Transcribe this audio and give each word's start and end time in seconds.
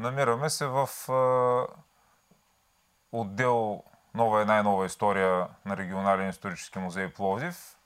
Намираме 0.00 0.50
се 0.50 0.66
в 0.66 0.88
отдел 3.12 3.82
Нова 4.14 4.42
е 4.42 4.44
най-нова 4.44 4.86
история 4.86 5.48
на 5.64 5.76
Регионален 5.76 6.28
исторически 6.28 6.78
музей 6.78 7.12
Пловдив, 7.12 7.76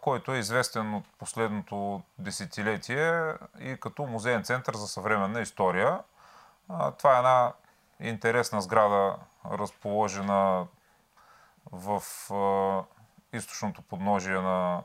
който 0.00 0.32
е 0.32 0.38
известен 0.38 0.94
от 0.94 1.04
последното 1.18 2.02
десетилетие 2.18 3.34
и 3.58 3.76
като 3.80 4.06
музеен 4.06 4.44
център 4.44 4.74
за 4.74 4.88
съвременна 4.88 5.40
история. 5.40 6.00
Това 6.98 7.14
е 7.14 7.18
една 7.18 7.52
интересна 8.00 8.62
сграда, 8.62 9.16
разположена 9.50 10.66
в 11.72 12.02
източното 13.32 13.82
подножие 13.82 14.40
на 14.40 14.82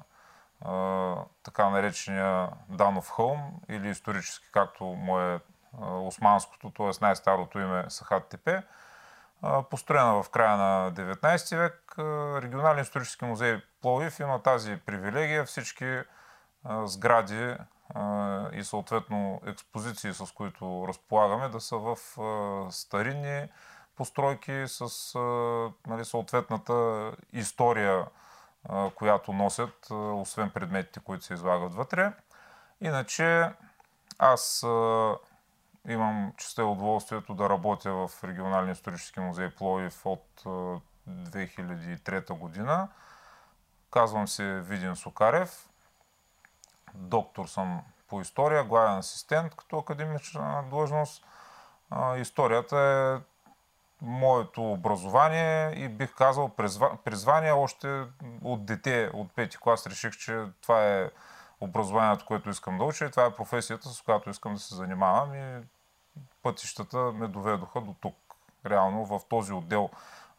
така 1.44 1.70
наречения 1.70 2.50
Данов 2.70 3.12
хълм 3.12 3.62
или 3.70 3.90
исторически, 3.90 4.48
както 4.52 4.84
му 4.84 5.20
е 5.20 5.40
османското, 5.82 6.72
т.е. 6.72 6.90
най-старото 7.02 7.60
име 7.60 7.86
Сахат 7.90 8.28
Тепе 8.28 8.64
построена 9.70 10.24
в 10.24 10.30
края 10.30 10.58
на 10.58 10.92
19 10.94 11.58
век. 11.58 11.94
Регионален 12.44 12.82
исторически 12.82 13.26
музей 13.26 13.62
Пловив 13.82 14.20
има 14.20 14.42
тази 14.42 14.78
привилегия 14.86 15.46
всички 15.46 16.00
сгради 16.84 17.56
и 18.54 18.64
съответно 18.64 19.42
експозиции, 19.46 20.14
с 20.14 20.26
които 20.36 20.86
разполагаме, 20.88 21.50
да 21.50 21.62
са 21.62 21.78
в 21.78 21.96
старинни 22.72 23.50
постройки 23.96 24.64
с 24.68 25.20
нали, 25.88 26.06
съответната 26.06 27.12
история, 27.34 28.06
която 28.96 29.34
носят, 29.34 29.88
освен 29.92 30.50
предметите, 30.50 31.00
които 31.00 31.26
се 31.26 31.34
излагат 31.34 31.74
вътре. 31.74 32.12
Иначе 32.82 33.52
аз 34.20 34.66
Имам 35.88 36.34
честа 36.38 36.62
и 36.62 36.66
удоволствието 36.66 37.34
да 37.34 37.50
работя 37.50 37.92
в 37.92 38.24
Регионалния 38.24 38.72
исторически 38.72 39.20
музей 39.20 39.50
Пловив 39.50 40.06
от 40.06 40.44
2003 41.08 42.38
година. 42.38 42.90
Казвам 43.92 44.28
се 44.28 44.62
Видин 44.62 44.96
Сукарев. 44.96 45.70
Доктор 46.94 47.46
съм 47.46 47.82
по 48.08 48.22
история, 48.22 48.64
главен 48.64 48.98
асистент 48.98 49.56
като 49.56 49.78
академична 49.78 50.64
длъжност. 50.70 51.26
Историята 52.18 52.78
е 52.78 53.30
моето 54.02 54.72
образование 54.72 55.72
и 55.72 55.90
бих 55.90 56.16
казал 56.16 56.50
призвание 57.06 57.52
още 57.52 58.04
от 58.44 58.66
дете, 58.66 59.12
от 59.14 59.32
пети 59.32 59.58
клас 59.58 59.88
реших, 59.88 60.12
че 60.12 60.46
това 60.62 60.86
е 60.86 61.10
образованието, 61.62 62.26
което 62.26 62.50
искам 62.50 62.78
да 62.78 62.84
уча 62.84 63.06
и 63.06 63.12
това 63.12 63.26
е 63.26 63.36
професията, 63.36 63.90
с 63.90 64.02
която 64.02 64.30
искам 64.30 64.54
да 64.54 64.60
се 64.60 64.76
занимавам 64.76 65.36
и 65.36 65.62
пътищата 66.44 66.98
ме 66.98 67.28
доведоха 67.28 67.82
до 67.82 67.96
тук. 68.02 68.16
Реално 68.66 69.06
в 69.06 69.20
този 69.30 69.54
отдел 69.54 69.90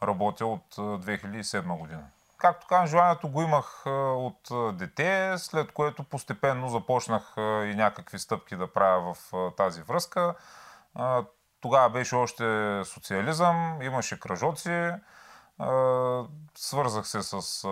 работя 0.03 0.47
от 0.47 0.77
2007 0.77 1.79
година. 1.79 2.03
Както 2.39 2.67
казвам, 2.67 2.87
желанието 2.87 3.29
го 3.29 3.43
имах 3.43 3.87
от 3.87 4.49
дете, 4.77 5.35
след 5.39 5.73
което 5.73 6.05
постепенно 6.05 6.69
започнах 6.69 7.33
и 7.37 7.75
някакви 7.77 8.19
стъпки 8.19 8.57
да 8.57 8.73
правя 8.73 9.15
в 9.15 9.53
тази 9.57 9.83
връзка. 9.83 10.35
Тогава 11.61 11.91
беше 11.91 12.15
още 12.15 12.45
социализъм, 12.85 13.83
имаше 13.83 14.21
кръжоци, 14.21 14.93
свързах 16.55 17.09
се 17.09 17.23
с 17.23 17.63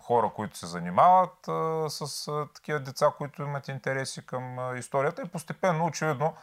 хора, 0.00 0.30
които 0.36 0.58
се 0.58 0.66
занимават 0.66 1.34
с 1.88 2.28
такива 2.54 2.80
деца, 2.80 3.12
които 3.18 3.42
имат 3.42 3.68
интереси 3.68 4.26
към 4.26 4.76
историята 4.78 5.22
и 5.22 5.28
постепенно, 5.28 5.86
очевидно, 5.86 6.34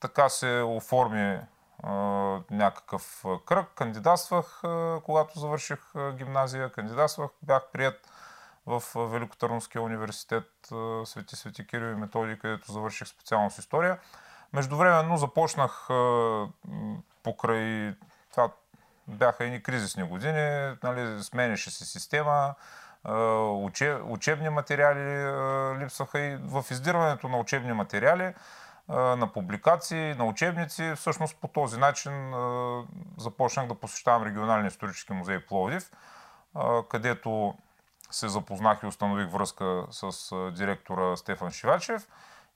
така 0.00 0.28
се 0.28 0.62
оформи 0.66 1.40
някакъв 2.50 3.24
кръг. 3.46 3.68
Кандидатствах, 3.74 4.60
когато 5.04 5.38
завърших 5.38 5.80
гимназия, 6.12 6.72
кандидатствах, 6.72 7.30
бях 7.42 7.62
прият 7.72 8.10
в 8.66 8.82
Великотърновския 8.96 9.82
университет 9.82 10.48
Свети 11.04 11.36
Свети 11.36 11.66
Кирил 11.66 11.92
и 11.92 11.94
Методий, 11.94 12.38
където 12.38 12.72
завърших 12.72 13.08
специалност 13.08 13.58
история. 13.58 13.98
Междувременно 14.52 15.16
започнах 15.16 15.88
покрай 17.22 17.94
това 18.30 18.50
бяха 19.08 19.44
едни 19.44 19.62
кризисни 19.62 20.02
години, 20.02 20.76
нали, 20.82 21.22
сменяше 21.22 21.70
се 21.70 21.84
система, 21.84 22.54
учебни 24.04 24.48
материали 24.48 25.32
липсваха 25.82 26.20
и 26.20 26.36
в 26.36 26.64
издирването 26.70 27.28
на 27.28 27.38
учебни 27.38 27.72
материали 27.72 28.34
на 28.90 29.32
публикации, 29.32 30.14
на 30.14 30.24
учебници. 30.24 30.92
Всъщност 30.96 31.36
по 31.40 31.48
този 31.48 31.78
начин 31.78 32.32
започнах 33.16 33.66
да 33.66 33.74
посещавам 33.74 34.22
регионалния 34.22 34.68
исторически 34.68 35.12
музей 35.12 35.46
Пловдив, 35.46 35.90
където 36.88 37.54
се 38.10 38.28
запознах 38.28 38.82
и 38.82 38.86
установих 38.86 39.30
връзка 39.30 39.86
с 39.90 40.34
директора 40.56 41.16
Стефан 41.16 41.50
Шивачев 41.50 42.08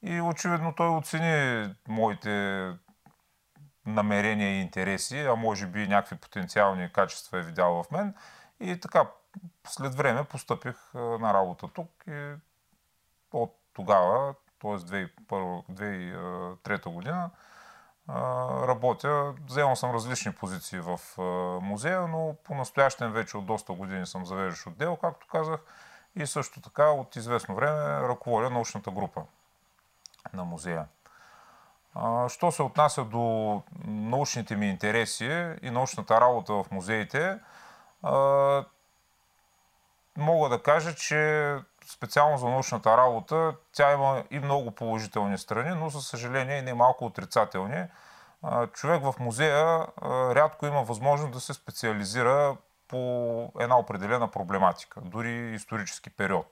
и 0.02 0.20
очевидно 0.20 0.74
той 0.74 0.88
оцени 0.88 1.68
моите 1.88 2.72
намерения 3.86 4.50
и 4.50 4.60
интереси, 4.60 5.20
а 5.20 5.34
може 5.34 5.66
би 5.66 5.88
някакви 5.88 6.16
потенциални 6.16 6.92
качества 6.92 7.38
е 7.38 7.42
видял 7.42 7.82
в 7.82 7.90
мен. 7.90 8.14
И 8.60 8.80
така, 8.80 9.06
след 9.66 9.94
време 9.94 10.24
постъпих 10.24 10.94
на 10.94 11.34
работа 11.34 11.68
тук 11.68 11.90
и 12.08 12.32
от 13.32 13.56
тогава, 13.72 14.34
т.е. 14.64 14.78
2003 15.72 16.92
година, 16.92 17.30
работя. 18.68 19.34
Вземал 19.46 19.76
съм 19.76 19.90
различни 19.90 20.32
позиции 20.32 20.80
в 20.80 21.00
музея, 21.62 22.00
но 22.00 22.34
по-настоящен 22.44 23.12
вече 23.12 23.36
от 23.36 23.46
доста 23.46 23.72
години 23.72 24.06
съм 24.06 24.26
завеждащ 24.26 24.66
отдел, 24.66 24.96
както 24.96 25.26
казах, 25.26 25.60
и 26.16 26.26
също 26.26 26.60
така 26.60 26.90
от 26.90 27.16
известно 27.16 27.54
време 27.54 28.08
ръководя 28.08 28.50
научната 28.50 28.90
група 28.90 29.22
на 30.32 30.44
музея. 30.44 30.86
Що 32.28 32.52
се 32.52 32.62
отнася 32.62 33.04
до 33.04 33.62
научните 33.84 34.56
ми 34.56 34.66
интереси 34.66 35.54
и 35.62 35.70
научната 35.70 36.20
работа 36.20 36.52
в 36.52 36.66
музеите, 36.70 37.38
мога 40.16 40.48
да 40.48 40.62
кажа, 40.62 40.94
че 40.94 41.56
специално 41.86 42.38
за 42.38 42.48
научната 42.48 42.96
работа 42.96 43.54
тя 43.72 43.92
има 43.92 44.24
и 44.30 44.38
много 44.38 44.70
положителни 44.70 45.38
страни, 45.38 45.74
но 45.80 45.88
за 45.88 46.02
съжаление 46.02 46.58
и 46.58 46.62
не 46.62 46.74
малко 46.74 47.04
отрицателни. 47.04 47.84
Човек 48.72 49.02
в 49.02 49.14
музея 49.18 49.86
рядко 50.34 50.66
има 50.66 50.82
възможност 50.82 51.32
да 51.32 51.40
се 51.40 51.54
специализира 51.54 52.56
по 52.88 53.52
една 53.60 53.78
определена 53.78 54.30
проблематика, 54.30 55.00
дори 55.00 55.54
исторически 55.54 56.10
период 56.10 56.46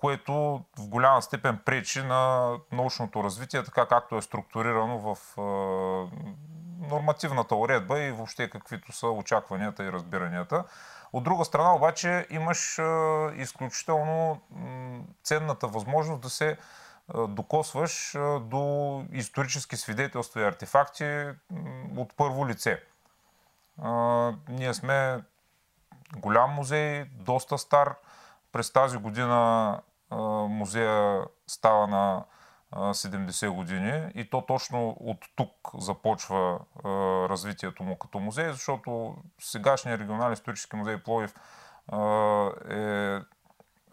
което 0.00 0.32
в 0.78 0.88
голяма 0.88 1.22
степен 1.22 1.58
пречи 1.64 2.02
на 2.02 2.52
научното 2.72 3.24
развитие, 3.24 3.64
така 3.64 3.86
както 3.86 4.16
е 4.16 4.22
структурирано 4.22 4.98
в 4.98 5.16
нормативната 6.90 7.56
уредба 7.56 8.00
и 8.00 8.10
въобще 8.10 8.50
каквито 8.50 8.92
са 8.92 9.06
очакванията 9.06 9.84
и 9.84 9.92
разбиранията. 9.92 10.64
От 11.12 11.24
друга 11.24 11.44
страна 11.44 11.74
обаче 11.74 12.26
имаш 12.30 12.80
изключително 13.36 14.40
ценната 15.24 15.66
възможност 15.66 16.22
да 16.22 16.30
се 16.30 16.56
докосваш 17.28 18.12
до 18.40 19.04
исторически 19.12 19.76
свидетелства 19.76 20.40
и 20.40 20.44
артефакти 20.44 21.26
от 21.96 22.16
първо 22.16 22.48
лице. 22.48 22.82
Ние 24.48 24.74
сме 24.74 25.20
голям 26.16 26.50
музей, 26.50 27.04
доста 27.04 27.58
стар, 27.58 27.94
през 28.52 28.72
тази 28.72 28.96
година 28.96 29.80
музея 30.48 31.24
става 31.46 31.86
на 31.86 32.24
70 32.74 33.50
години 33.50 34.12
и 34.14 34.30
то 34.30 34.46
точно 34.46 34.96
от 35.00 35.18
тук 35.36 35.50
започва 35.78 36.58
развитието 37.30 37.82
му 37.82 37.98
като 37.98 38.20
музей, 38.20 38.52
защото 38.52 39.16
сегашният 39.38 40.00
регионален 40.00 40.32
исторически 40.32 40.76
музей 40.76 40.98
Пловив 40.98 41.34
е 42.70 43.20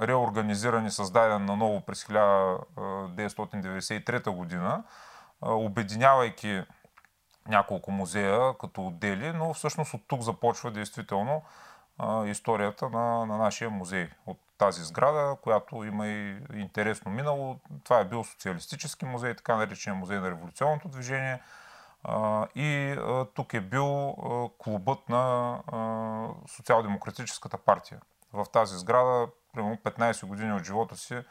реорганизиран 0.01 0.85
и 0.85 0.91
създаден 0.91 1.45
наново 1.45 1.81
през 1.81 2.03
1993 2.03 4.29
година, 4.29 4.83
обединявайки 5.41 6.63
няколко 7.47 7.91
музея 7.91 8.57
като 8.57 8.87
отдели, 8.87 9.33
но 9.33 9.53
всъщност 9.53 9.93
от 9.93 10.01
тук 10.07 10.21
започва 10.21 10.71
действително 10.71 11.43
историята 12.25 12.89
на, 12.89 13.25
на 13.25 13.37
нашия 13.37 13.69
музей. 13.69 14.09
От 14.25 14.39
тази 14.57 14.83
сграда, 14.83 15.37
която 15.41 15.83
има 15.83 16.07
и 16.07 16.39
интересно 16.53 17.11
минало. 17.11 17.59
Това 17.83 17.99
е 17.99 18.05
бил 18.05 18.23
социалистически 18.23 19.05
музей, 19.05 19.35
така 19.35 19.55
наречен 19.55 19.95
музей 19.95 20.19
на 20.19 20.29
революционното 20.29 20.87
движение. 20.87 21.41
И 22.55 22.97
тук 23.33 23.53
е 23.53 23.61
бил 23.61 24.15
клубът 24.57 25.09
на 25.09 25.59
Социал-демократическата 26.47 27.57
партия. 27.57 27.99
В 28.33 28.45
тази 28.53 28.77
сграда, 28.77 29.27
примерно 29.53 29.77
15 29.77 30.25
години 30.25 30.53
от 30.53 30.63
живота 30.63 30.97
си, 30.97 31.23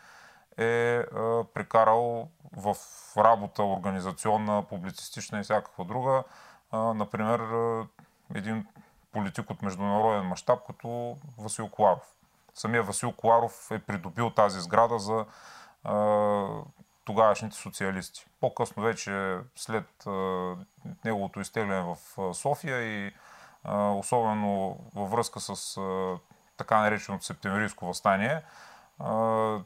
е 0.58 1.04
прекарал 1.54 2.28
в 2.56 2.76
работа 3.16 3.64
организационна, 3.64 4.62
публицистична 4.62 5.40
и 5.40 5.42
всякаква 5.42 5.84
друга. 5.84 6.24
Например, 6.72 7.40
един 8.34 8.66
политик 9.12 9.50
от 9.50 9.62
международен 9.62 10.22
мащаб, 10.22 10.60
като 10.66 11.16
Васил 11.38 11.68
Коларов. 11.68 12.15
Самия 12.56 12.82
Васил 12.82 13.12
Коларов 13.12 13.70
е 13.70 13.78
придобил 13.78 14.30
тази 14.30 14.60
сграда 14.60 14.98
за 14.98 15.24
тогавашните 17.04 17.56
социалисти. 17.56 18.26
По-късно 18.40 18.82
вече, 18.82 19.38
след 19.56 20.06
неговото 21.04 21.40
изтегляне 21.40 21.82
в 21.82 21.96
София 22.34 22.82
и 22.82 23.12
особено 23.74 24.78
във 24.94 25.10
връзка 25.10 25.40
с 25.40 25.80
така 26.56 26.80
нареченото 26.80 27.24
септемврийско 27.24 27.86
възстание, 27.86 28.42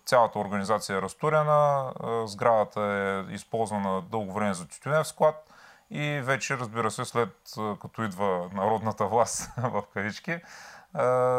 цялата 0.05 0.39
организация 0.39 0.97
е 0.97 1.03
разтурена, 1.03 1.93
сградата 2.27 2.81
е 2.81 3.35
използвана 3.35 4.03
дълго 4.03 4.33
време 4.33 4.55
за 4.55 4.69
тютюнев 4.69 5.07
склад 5.07 5.51
и 5.91 6.21
вече, 6.25 6.59
разбира 6.59 6.91
се, 6.91 7.05
след 7.05 7.53
като 7.83 8.03
идва 8.03 8.51
народната 8.53 9.07
власт 9.07 9.53
в 9.57 9.83
кавички, 9.95 10.41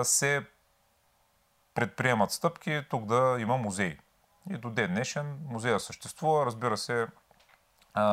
се 0.03 0.45
предприемат 1.73 2.31
стъпки 2.31 2.83
тук 2.89 3.05
да 3.05 3.37
има 3.39 3.57
музей. 3.57 3.97
И 4.49 4.57
до 4.57 4.69
ден 4.69 4.93
днешен 4.93 5.39
музея 5.49 5.79
съществува. 5.79 6.45
Разбира 6.45 6.77
се, 6.77 7.07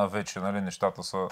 вече 0.09 0.39
нали, 0.39 0.61
нещата 0.61 1.03
са 1.03 1.27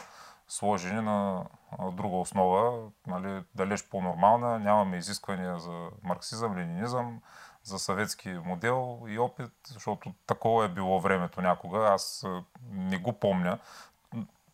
сложени 0.48 1.02
на 1.02 1.46
друга 1.92 2.16
основа, 2.16 2.90
нали, 3.08 3.44
далеч 3.56 3.84
по-нормална. 3.90 4.60
Нямаме 4.60 4.98
изисквания 4.98 5.60
за 5.60 5.90
марксизъм, 6.04 6.56
ленинизъм, 6.56 7.22
за 7.64 7.80
съветски 7.80 8.30
модел 8.30 9.06
и 9.08 9.20
опит, 9.20 9.52
защото 9.68 10.14
такова 10.28 10.66
е 10.66 10.70
било 10.70 11.00
времето 11.00 11.42
някога. 11.42 11.80
Аз 11.80 12.26
не 12.72 12.98
го 12.98 13.14
помня. 13.14 13.60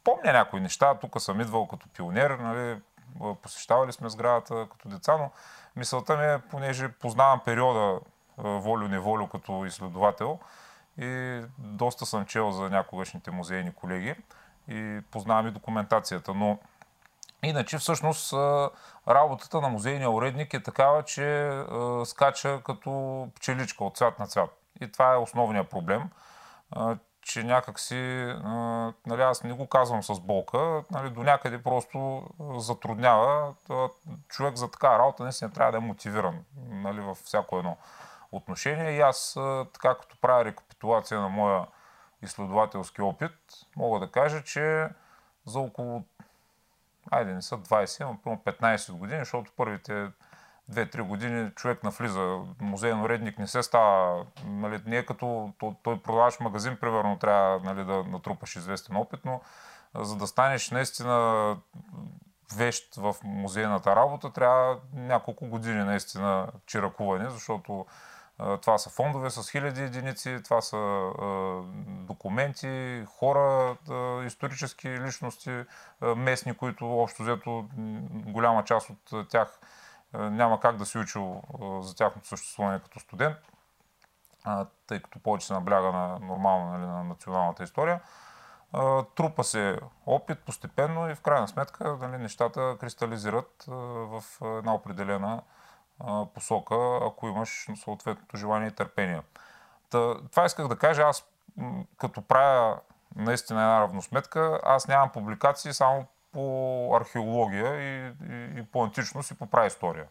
Помня 0.03 0.33
някои 0.33 0.59
неща, 0.59 0.95
тук 0.95 1.21
съм 1.21 1.41
идвал 1.41 1.67
като 1.67 1.89
пионер, 1.89 2.29
нали, 2.29 2.81
посещавали 3.41 3.91
сме 3.91 4.09
сградата 4.09 4.67
като 4.71 4.89
деца, 4.89 5.17
но 5.17 5.31
мисълта 5.75 6.17
ми 6.17 6.25
е, 6.25 6.39
понеже 6.51 6.91
познавам 6.91 7.41
периода 7.45 7.99
волю-неволю 8.37 9.27
като 9.27 9.65
изследовател 9.65 10.39
и 10.97 11.41
доста 11.57 12.05
съм 12.05 12.25
чел 12.25 12.51
за 12.51 12.69
някогашните 12.69 13.31
музейни 13.31 13.73
колеги 13.73 14.15
и 14.67 15.01
познавам 15.11 15.47
и 15.47 15.51
документацията, 15.51 16.33
но 16.33 16.59
Иначе 17.43 17.77
всъщност 17.77 18.33
работата 19.07 19.61
на 19.61 19.69
музейния 19.69 20.09
уредник 20.09 20.53
е 20.53 20.63
такава, 20.63 21.03
че 21.03 21.59
скача 22.05 22.61
като 22.65 23.27
пчеличка 23.35 23.83
от 23.83 23.97
цвят 23.97 24.19
на 24.19 24.27
цвят. 24.27 24.49
И 24.81 24.91
това 24.91 25.13
е 25.13 25.17
основният 25.17 25.69
проблем, 25.69 26.09
че 27.23 27.43
някакси, 27.43 28.33
нали, 29.05 29.21
аз 29.21 29.43
не 29.43 29.53
го 29.53 29.67
казвам 29.67 30.03
с 30.03 30.19
болка, 30.19 30.83
нали, 30.91 31.09
до 31.09 31.23
някъде 31.23 31.63
просто 31.63 32.27
затруднява. 32.57 33.53
Човек 34.27 34.55
за 34.55 34.71
така 34.71 34.99
работа 34.99 35.23
наистина 35.23 35.51
трябва 35.51 35.71
да 35.71 35.77
е 35.77 35.81
мотивиран 35.81 36.43
нали, 36.69 37.01
във 37.01 37.17
всяко 37.17 37.57
едно 37.57 37.77
отношение. 38.31 38.91
И 38.91 39.01
аз, 39.01 39.33
така 39.73 39.95
като 39.95 40.17
правя 40.21 40.45
рекапитулация 40.45 41.21
на 41.21 41.29
моя 41.29 41.65
изследователски 42.21 43.01
опит, 43.01 43.31
мога 43.75 43.99
да 43.99 44.11
кажа, 44.11 44.43
че 44.43 44.89
за 45.45 45.59
около 45.59 46.03
айде 47.11 47.33
не 47.33 47.41
са 47.41 47.57
20, 47.57 48.17
но 48.25 48.37
15 48.37 48.91
години, 48.91 49.19
защото 49.19 49.51
първите 49.57 50.07
2-3 50.71 51.01
години 51.01 51.51
човек 51.55 51.83
навлиза. 51.83 52.39
Музейен 52.61 53.01
уредник 53.01 53.39
не 53.39 53.47
се 53.47 53.63
става, 53.63 54.25
нали, 54.45 54.81
не 54.85 54.97
е 54.97 55.05
като 55.05 55.53
той 55.83 56.01
продаваш 56.01 56.39
магазин, 56.39 56.77
примерно, 56.81 57.19
трябва 57.19 57.59
нали, 57.59 57.85
да 57.85 58.03
натрупаш 58.03 58.55
известен 58.55 58.95
опит, 58.95 59.19
но 59.25 59.41
за 59.95 60.15
да 60.15 60.27
станеш 60.27 60.71
наистина 60.71 61.57
вещ 62.55 62.95
в 62.95 63.15
музейната 63.23 63.95
работа, 63.95 64.33
трябва 64.33 64.79
няколко 64.93 65.47
години 65.47 65.83
наистина 65.83 66.47
чиракуване, 66.65 67.29
защото 67.29 67.85
това 68.61 68.77
са 68.77 68.89
фондове 68.89 69.29
с 69.29 69.51
хиляди 69.51 69.81
единици, 69.81 70.39
това 70.43 70.61
са 70.61 71.11
документи, 71.87 73.03
хора, 73.17 73.75
исторически 74.25 74.89
личности, 74.89 75.63
местни, 76.01 76.53
които 76.53 76.99
общо 76.99 77.23
взето 77.23 77.65
голяма 78.11 78.63
част 78.63 78.89
от 78.89 79.29
тях 79.29 79.59
няма 80.13 80.59
как 80.59 80.75
да 80.75 80.85
си 80.85 80.97
учил 80.97 81.41
за 81.81 81.95
тяхното 81.95 82.27
съществуване 82.27 82.79
като 82.79 82.99
студент, 82.99 83.37
тъй 84.87 85.01
като 85.01 85.19
повече 85.19 85.47
се 85.47 85.53
набляга 85.53 85.91
на 85.91 86.19
нормално 86.19 86.71
нали, 86.71 86.85
на 86.85 87.03
националната 87.03 87.63
история. 87.63 88.01
Трупа 89.15 89.43
се 89.43 89.79
опит 90.05 90.39
постепенно 90.39 91.09
и 91.09 91.15
в 91.15 91.21
крайна 91.21 91.47
сметка 91.47 91.97
нали, 92.01 92.17
нещата 92.17 92.77
кристализират 92.79 93.65
в 93.67 94.23
една 94.41 94.73
определена 94.73 95.41
посока, 96.33 96.99
ако 97.01 97.27
имаш 97.27 97.67
съответното 97.83 98.37
желание 98.37 98.67
и 98.67 98.75
търпение. 98.75 99.21
Това 100.31 100.45
исках 100.45 100.67
да 100.67 100.77
кажа, 100.77 101.01
аз 101.01 101.25
като 101.97 102.21
правя 102.21 102.79
наистина 103.15 103.61
една 103.61 103.81
равносметка, 103.81 104.59
аз 104.63 104.87
нямам 104.87 105.11
публикации 105.11 105.73
само 105.73 106.05
по 106.33 106.95
археология 106.95 107.81
и, 107.81 108.13
и, 108.29 108.59
и 108.59 108.63
по 108.71 108.83
античност 108.83 109.31
и 109.31 109.37
по 109.37 109.45
праистория. 109.45 110.05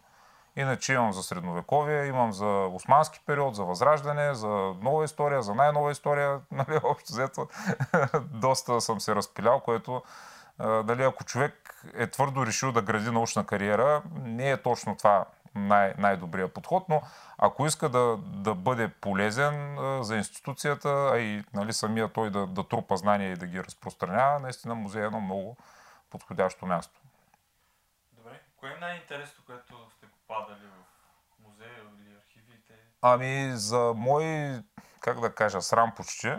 Иначе 0.56 0.92
имам 0.92 1.12
за 1.12 1.22
средновековие, 1.22 2.06
имам 2.06 2.32
за 2.32 2.46
османски 2.46 3.20
период, 3.26 3.56
за 3.56 3.64
възраждане, 3.64 4.34
за 4.34 4.48
нова 4.82 5.04
история, 5.04 5.42
за 5.42 5.54
най-нова 5.54 5.90
история. 5.90 6.40
Нали, 6.50 6.80
общо 6.84 7.12
взето 7.12 7.48
доста 8.20 8.80
съм 8.80 9.00
се 9.00 9.14
разпилял, 9.14 9.60
което 9.60 10.02
нали, 10.58 11.02
ако 11.02 11.24
човек 11.24 11.84
е 11.94 12.06
твърдо 12.06 12.46
решил 12.46 12.72
да 12.72 12.82
гради 12.82 13.10
научна 13.10 13.46
кариера, 13.46 14.02
не 14.22 14.50
е 14.50 14.56
точно 14.56 14.96
това 14.96 15.25
най- 15.54 15.94
най-добрия 15.98 16.48
подход, 16.48 16.88
но 16.88 17.02
ако 17.38 17.66
иска 17.66 17.88
да, 17.88 18.16
да 18.22 18.54
бъде 18.54 18.88
полезен 18.88 19.78
за 20.00 20.16
институцията, 20.16 21.10
а 21.12 21.18
и 21.18 21.44
нали, 21.54 21.72
самия 21.72 22.08
той 22.08 22.30
да, 22.30 22.46
да 22.46 22.68
трупа 22.68 22.96
знания 22.96 23.32
и 23.32 23.36
да 23.36 23.46
ги 23.46 23.64
разпространява, 23.64 24.40
наистина 24.40 24.75
музей 24.75 25.02
е 25.02 25.06
едно 25.06 25.20
много 25.20 25.56
подходящо 26.12 26.67
място. 26.67 27.00
Добре. 28.12 28.41
Кое 28.56 28.70
е 28.70 28.81
най-интересното, 28.81 29.43
което 29.47 29.91
сте 29.97 30.06
попадали 30.06 30.67
в 30.67 31.49
музея 31.49 31.70
или 32.00 32.17
архивите? 32.17 32.75
Ами 33.03 33.53
за 33.55 33.93
мой, 33.97 34.25
как 35.00 35.20
да 35.20 35.35
кажа, 35.35 35.62
срам 35.62 35.93
почти, 35.97 36.35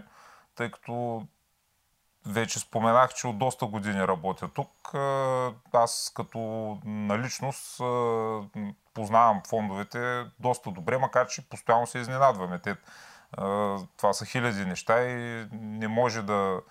тъй 0.55 0.71
като 0.71 1.25
вече 2.25 2.59
споменах, 2.59 3.13
че 3.13 3.27
от 3.27 3.37
доста 3.37 3.65
години 3.65 4.07
работя 4.07 4.47
тук. 4.47 4.93
Аз 5.73 6.11
като 6.15 6.39
наличност 6.85 7.77
познавам 8.93 9.41
фондовете 9.47 10.25
доста 10.39 10.71
добре, 10.71 10.97
макар 10.97 11.27
че 11.27 11.49
постоянно 11.49 11.87
се 11.87 11.99
изненадваме. 11.99 12.59
Те, 12.59 12.75
това 13.97 14.13
са 14.13 14.25
хиляди 14.25 14.65
неща 14.65 15.01
и 15.01 15.47
не 15.51 15.87
може 15.87 16.21
да, 16.21 16.61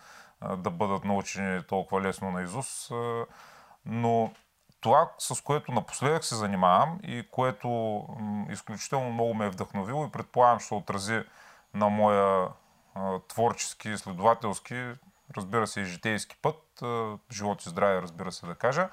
да 0.56 0.70
бъдат 0.70 1.04
научени 1.04 1.62
толкова 1.62 2.00
лесно 2.00 2.30
на 2.30 2.42
Изус. 2.42 2.90
Но 3.86 4.32
това, 4.80 5.10
с 5.18 5.40
което 5.40 5.72
напоследък 5.72 6.24
се 6.24 6.34
занимавам 6.34 6.98
и 7.02 7.28
което 7.30 8.02
изключително 8.50 9.12
много 9.12 9.34
ме 9.34 9.46
е 9.46 9.50
вдъхновило 9.50 10.06
и 10.06 10.10
предполагам, 10.10 10.60
ще 10.60 10.74
отрази 10.74 11.24
на 11.74 11.88
моя 11.88 12.48
творчески, 13.28 13.88
изследователски, 13.88 14.90
разбира 15.36 15.66
се 15.66 15.80
и 15.80 15.84
житейски 15.84 16.36
път, 16.42 16.82
живот 17.32 17.66
и 17.66 17.68
здраве, 17.68 18.02
разбира 18.02 18.32
се 18.32 18.46
да 18.46 18.54
кажа, 18.54 18.88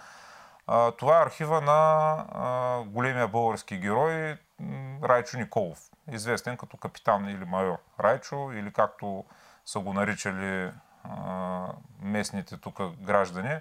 това 0.98 1.20
е 1.20 1.24
архива 1.24 1.62
на 1.62 2.84
големия 2.88 3.28
български 3.28 3.78
герой 3.78 4.38
Райчо 5.04 5.38
Николов, 5.38 5.80
известен 6.12 6.58
като 6.58 6.78
капитан 6.78 7.30
или 7.30 7.46
майор 7.46 7.78
Райчо, 8.00 8.52
или 8.52 8.74
както 8.74 9.26
са 9.66 9.80
го 9.80 9.94
наричали 9.94 10.72
местните 12.02 12.58
тук 12.58 12.82
граждани, 13.02 13.60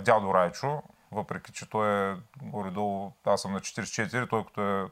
дядо 0.00 0.34
Райчо, 0.34 0.82
въпреки 1.12 1.52
че 1.52 1.70
той 1.70 2.10
е 2.10 2.16
горе-долу, 2.42 3.12
аз 3.26 3.42
съм 3.42 3.52
на 3.52 3.60
44, 3.60 4.30
той 4.30 4.44
като 4.44 4.60
е, 4.60 4.90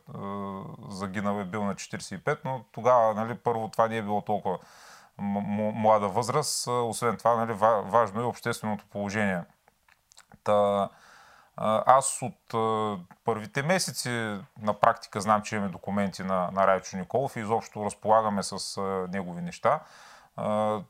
загинал 0.88 1.40
е 1.40 1.44
бил 1.44 1.64
на 1.64 1.74
45, 1.74 2.38
но 2.44 2.64
тогава, 2.72 3.14
нали, 3.14 3.34
първо 3.34 3.68
това 3.68 3.88
не 3.88 3.96
е 3.96 4.02
било 4.02 4.20
толкова 4.20 4.58
млада 5.18 6.08
възраст, 6.08 6.66
освен 6.66 7.16
това, 7.16 7.36
нали, 7.36 7.52
важно 7.90 8.20
е 8.20 8.24
общественото 8.24 8.84
положение. 8.90 9.42
Та, 10.44 10.88
аз 11.86 12.22
от 12.22 12.54
първите 13.24 13.62
месеци 13.62 14.38
на 14.62 14.74
практика 14.80 15.20
знам, 15.20 15.42
че 15.42 15.56
имаме 15.56 15.70
документи 15.70 16.22
на, 16.22 16.50
на 16.52 16.66
Райчо 16.66 16.96
Николов 16.96 17.36
и 17.36 17.40
изобщо 17.40 17.84
разполагаме 17.84 18.42
с 18.42 18.80
негови 19.12 19.42
неща. 19.42 19.80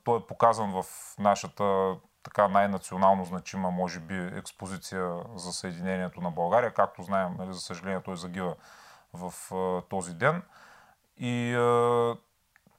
Той 0.05 0.19
е 0.19 0.27
показан 0.29 0.73
в 0.73 0.85
нашата 1.19 1.95
така 2.23 2.49
най-национално 2.49 3.25
значима, 3.25 3.71
може 3.71 4.01
би, 4.01 4.31
експозиция 4.37 5.17
за 5.35 5.53
Съединението 5.53 6.21
на 6.21 6.31
България. 6.31 6.75
Както 6.75 7.03
знаем, 7.03 7.35
нали, 7.39 7.53
за 7.53 7.61
съжаление, 7.61 8.01
той 8.01 8.17
загива 8.17 8.55
в 9.15 9.33
този 9.91 10.15
ден. 10.15 10.43
И 11.17 11.53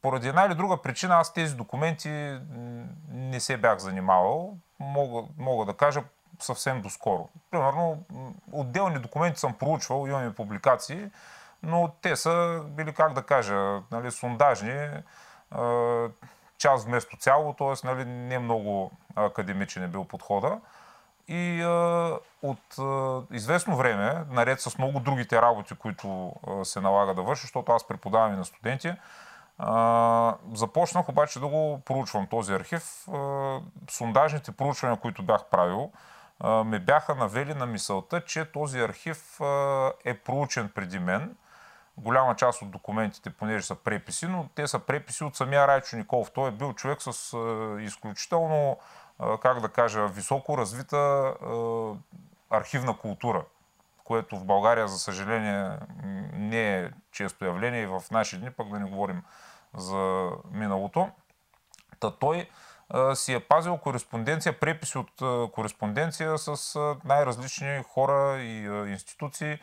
поради 0.01 0.27
една 0.27 0.45
или 0.45 0.55
друга 0.55 0.81
причина 0.81 1.15
аз 1.15 1.33
тези 1.33 1.55
документи 1.55 2.39
не 3.09 3.39
се 3.39 3.57
бях 3.57 3.79
занимавал. 3.79 4.57
Мога, 4.79 5.27
мога 5.37 5.65
да 5.65 5.73
кажа 5.73 6.03
съвсем 6.39 6.81
доскоро. 6.81 7.29
Примерно, 7.51 8.03
отделни 8.51 8.99
документи 8.99 9.39
съм 9.39 9.53
проучвал, 9.53 10.07
имам 10.07 10.27
и 10.27 10.33
публикации, 10.33 11.11
но 11.63 11.91
те 12.01 12.15
са 12.15 12.63
били, 12.67 12.93
как 12.93 13.13
да 13.13 13.23
кажа, 13.23 13.81
нали, 13.91 14.11
сондажни, 14.11 14.89
част 16.61 16.85
вместо 16.85 17.17
цяло, 17.17 17.53
т.е. 17.53 17.87
Нали, 17.87 18.05
не 18.05 18.39
много 18.39 18.91
академичен 19.15 19.83
е 19.83 19.87
бил 19.87 20.05
подхода. 20.05 20.59
И 21.27 21.61
а, 21.61 22.17
от 22.41 22.79
а, 22.79 23.21
известно 23.31 23.77
време, 23.77 24.23
наред 24.29 24.61
с 24.61 24.77
много 24.77 24.99
другите 24.99 25.41
работи, 25.41 25.75
които 25.75 26.33
а, 26.47 26.65
се 26.65 26.81
налага 26.81 27.13
да 27.13 27.21
върша, 27.21 27.41
защото 27.41 27.71
аз 27.71 27.87
преподавам 27.87 28.33
и 28.33 28.37
на 28.37 28.45
студенти, 28.45 28.93
а, 29.57 30.35
започнах 30.53 31.09
обаче 31.09 31.39
да 31.39 31.47
го 31.47 31.81
проучвам 31.85 32.27
този 32.27 32.53
архив. 32.53 33.07
А, 33.13 33.59
сондажните 33.89 34.51
проучвания, 34.51 34.99
които 34.99 35.23
бях 35.23 35.45
правил, 35.45 35.91
а, 36.39 36.63
ме 36.63 36.79
бяха 36.79 37.15
навели 37.15 37.53
на 37.53 37.65
мисълта, 37.65 38.25
че 38.25 38.51
този 38.51 38.79
архив 38.79 39.41
а, 39.41 39.91
е 40.05 40.13
проучен 40.13 40.69
преди 40.75 40.99
мен. 40.99 41.35
Голяма 42.01 42.35
част 42.35 42.61
от 42.61 42.71
документите, 42.71 43.29
понеже 43.29 43.65
са 43.65 43.75
преписи, 43.75 44.27
но 44.27 44.49
те 44.55 44.67
са 44.67 44.79
преписи 44.79 45.23
от 45.23 45.35
самия 45.35 45.67
Райчо 45.67 45.97
Николов. 45.97 46.31
Той 46.31 46.49
е 46.49 46.51
бил 46.51 46.73
човек 46.73 47.01
с 47.01 47.33
а, 47.33 47.77
изключително 47.81 48.77
как 49.41 49.59
да 49.59 49.69
кажа, 49.69 50.07
високо 50.07 50.57
развита 50.57 51.33
архивна 52.49 52.97
култура, 52.97 53.45
което 54.03 54.37
в 54.37 54.45
България, 54.45 54.87
за 54.87 54.99
съжаление, 54.99 55.77
не 56.33 56.79
е 56.79 56.89
често 57.11 57.45
явление 57.45 57.81
и 57.81 57.85
в 57.85 58.01
наши 58.11 58.37
дни, 58.37 58.51
пък 58.51 58.69
да 58.69 58.79
не 58.79 58.89
говорим 58.89 59.23
за 59.73 60.29
миналото. 60.51 61.09
Та 61.99 62.11
той 62.11 62.49
си 63.13 63.33
е 63.33 63.39
пазил 63.39 63.77
кореспонденция, 63.77 64.59
преписи 64.59 64.97
от 64.97 65.11
кореспонденция 65.51 66.37
с 66.37 66.79
най-различни 67.05 67.83
хора 67.93 68.37
и 68.39 68.63
институции. 68.91 69.59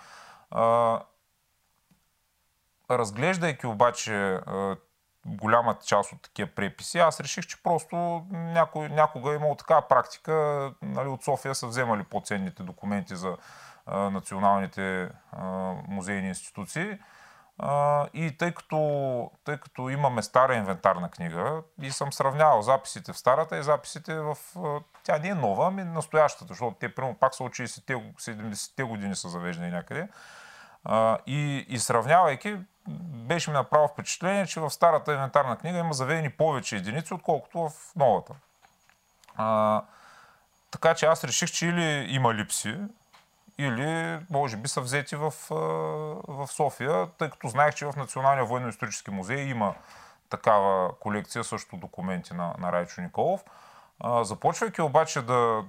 Разглеждайки 2.91 3.67
обаче 3.67 4.41
голямата 5.27 5.87
част 5.87 6.13
от 6.13 6.23
такива 6.23 6.51
преписи. 6.57 6.99
Аз 6.99 7.21
реших, 7.21 7.47
че 7.47 7.63
просто 7.63 7.97
някой, 8.31 8.89
някога 8.89 9.33
е 9.33 9.35
имал 9.35 9.55
такава 9.55 9.89
практика. 9.89 10.33
Нали, 10.83 11.09
от 11.09 11.25
София 11.25 11.55
са 11.55 11.67
вземали 11.67 12.05
по-ценните 12.05 12.63
документи 12.63 13.17
за 13.17 13.37
а, 13.87 13.99
националните 13.99 15.09
а, 15.33 15.47
музейни 15.89 16.29
институции. 16.29 16.99
А, 17.59 18.07
и 18.15 18.37
тъй 18.37 18.55
като, 18.55 19.31
тъй 19.45 19.59
като 19.59 19.89
имаме 19.89 20.23
стара 20.23 20.55
инвентарна 20.55 21.11
книга 21.11 21.63
и 21.83 21.91
съм 21.91 22.13
сравнявал 22.13 22.63
записите 22.63 23.13
в 23.13 23.19
старата 23.19 23.59
и 23.59 23.63
записите 23.63 24.15
в... 24.15 24.37
Тя 25.03 25.19
не 25.19 25.29
е 25.29 25.35
нова, 25.35 25.67
ами 25.67 25.85
настоящата, 25.85 26.47
защото 26.49 26.77
те 26.81 26.95
примерно 26.95 27.17
пак 27.17 27.35
са 27.35 27.45
от 27.45 27.53
60-те, 27.53 27.95
70-те 27.95 28.83
години 28.83 29.15
са 29.15 29.29
завеждани 29.29 29.71
някъде. 29.71 30.09
И, 31.27 31.67
и 31.69 31.79
сравнявайки, 31.79 32.57
беше 33.29 33.51
ми 33.51 33.55
направо 33.55 33.89
впечатление, 33.89 34.47
че 34.47 34.61
в 34.61 34.71
старата 34.71 35.13
инвентарна 35.13 35.57
книга 35.57 35.79
има 35.79 35.95
заведени 35.95 36.31
повече 36.31 36.77
единици, 36.77 37.15
отколкото 37.15 37.59
в 37.59 37.73
новата. 37.97 38.35
А, 39.37 39.83
така 40.71 40.95
че 40.95 41.07
аз 41.07 41.25
реших, 41.25 41.51
че 41.51 41.67
или 41.67 42.07
има 42.09 42.35
липси, 42.35 42.79
или 43.59 44.19
може 44.31 44.57
би 44.57 44.69
са 44.69 44.81
взети 44.81 45.17
в, 45.17 45.33
в 46.29 46.47
София, 46.47 47.07
тъй 47.19 47.31
като 47.31 47.49
знаех, 47.49 47.75
че 47.75 47.87
в 47.87 47.97
Националния 47.97 48.45
военно-исторически 48.45 49.11
музей 49.11 49.43
има 49.45 49.75
такава 50.31 50.99
колекция, 50.99 51.45
също 51.45 51.77
документи 51.77 52.35
на, 52.35 52.55
на 52.59 52.73
Райчо 52.73 53.01
Николов. 53.01 53.45
А, 54.01 54.25
започвайки 54.25 54.83
обаче 54.83 55.23
да, 55.23 55.65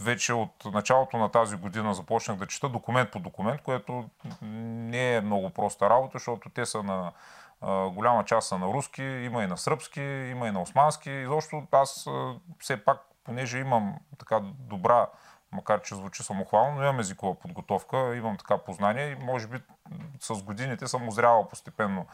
вече 0.00 0.32
от 0.32 0.64
началото 0.64 1.16
на 1.16 1.28
тази 1.28 1.56
година 1.56 1.94
започнах 1.94 2.36
да 2.38 2.46
чета 2.46 2.68
документ 2.68 3.10
по 3.10 3.18
документ, 3.18 3.62
което 3.62 4.04
не 4.42 5.14
е 5.14 5.20
много 5.20 5.50
проста 5.50 5.90
работа, 5.90 6.18
защото 6.18 6.50
те 6.50 6.66
са 6.66 6.82
на 6.82 7.12
голяма 7.90 8.24
част 8.24 8.48
са 8.48 8.58
на 8.58 8.66
руски, 8.66 9.02
има 9.02 9.42
и 9.42 9.46
на 9.46 9.58
сръбски, 9.58 10.00
има 10.00 10.48
и 10.48 10.50
на 10.50 10.62
османски. 10.62 11.10
И 11.10 11.26
защо 11.26 11.62
аз 11.72 12.06
все 12.58 12.84
пак, 12.84 13.00
понеже 13.24 13.58
имам 13.58 13.94
така 14.18 14.40
добра, 14.42 15.06
макар 15.52 15.82
че 15.82 15.94
звучи 15.94 16.22
самохвално, 16.22 16.76
но 16.76 16.82
имам 16.82 17.00
езикова 17.00 17.34
подготовка, 17.34 18.16
имам 18.16 18.36
така 18.36 18.58
познание 18.58 19.06
и 19.10 19.24
може 19.24 19.46
би 19.46 19.58
с 20.20 20.42
годините 20.42 20.88
съм 20.88 21.08
озрявал 21.08 21.48
постепенно 21.48 22.06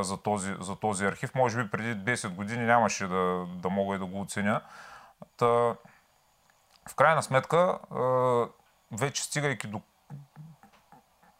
за 0.00 0.16
този, 0.22 0.54
за 0.60 0.76
този 0.76 1.04
архив. 1.06 1.34
Може 1.34 1.62
би 1.62 1.70
преди 1.70 2.16
10 2.16 2.28
години 2.28 2.64
нямаше 2.64 3.06
да, 3.06 3.46
да 3.48 3.70
мога 3.70 3.96
и 3.96 3.98
да 3.98 4.06
го 4.06 4.20
оценя. 4.20 4.60
Та, 5.36 5.74
в 6.88 6.94
крайна 6.94 7.22
сметка, 7.22 7.78
вече 8.92 9.22
стигайки 9.22 9.66
до 9.66 9.80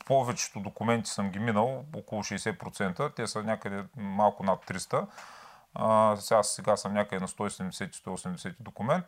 повечето 0.07 0.61
документи 0.61 1.11
съм 1.11 1.31
ги 1.31 1.39
минал, 1.39 1.85
около 1.97 2.23
60%, 2.23 3.15
те 3.17 3.27
са 3.27 3.43
някъде 3.43 3.85
малко 3.97 4.43
над 4.43 4.67
300. 4.67 6.17
сега, 6.21 6.43
сега 6.43 6.77
съм 6.77 6.95
някъде 6.95 7.21
на 7.21 7.29
170-180 7.29 8.55
документ. 8.61 9.05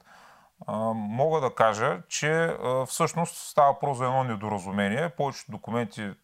Мога 0.95 1.41
да 1.41 1.55
кажа, 1.55 2.03
че 2.09 2.57
всъщност 2.87 3.37
става 3.37 3.73
въпрос 3.73 3.99
за 3.99 4.05
едно 4.05 4.25
недоразумение. 4.25 5.09
Повечето 5.09 5.51
документи, 5.53 6.15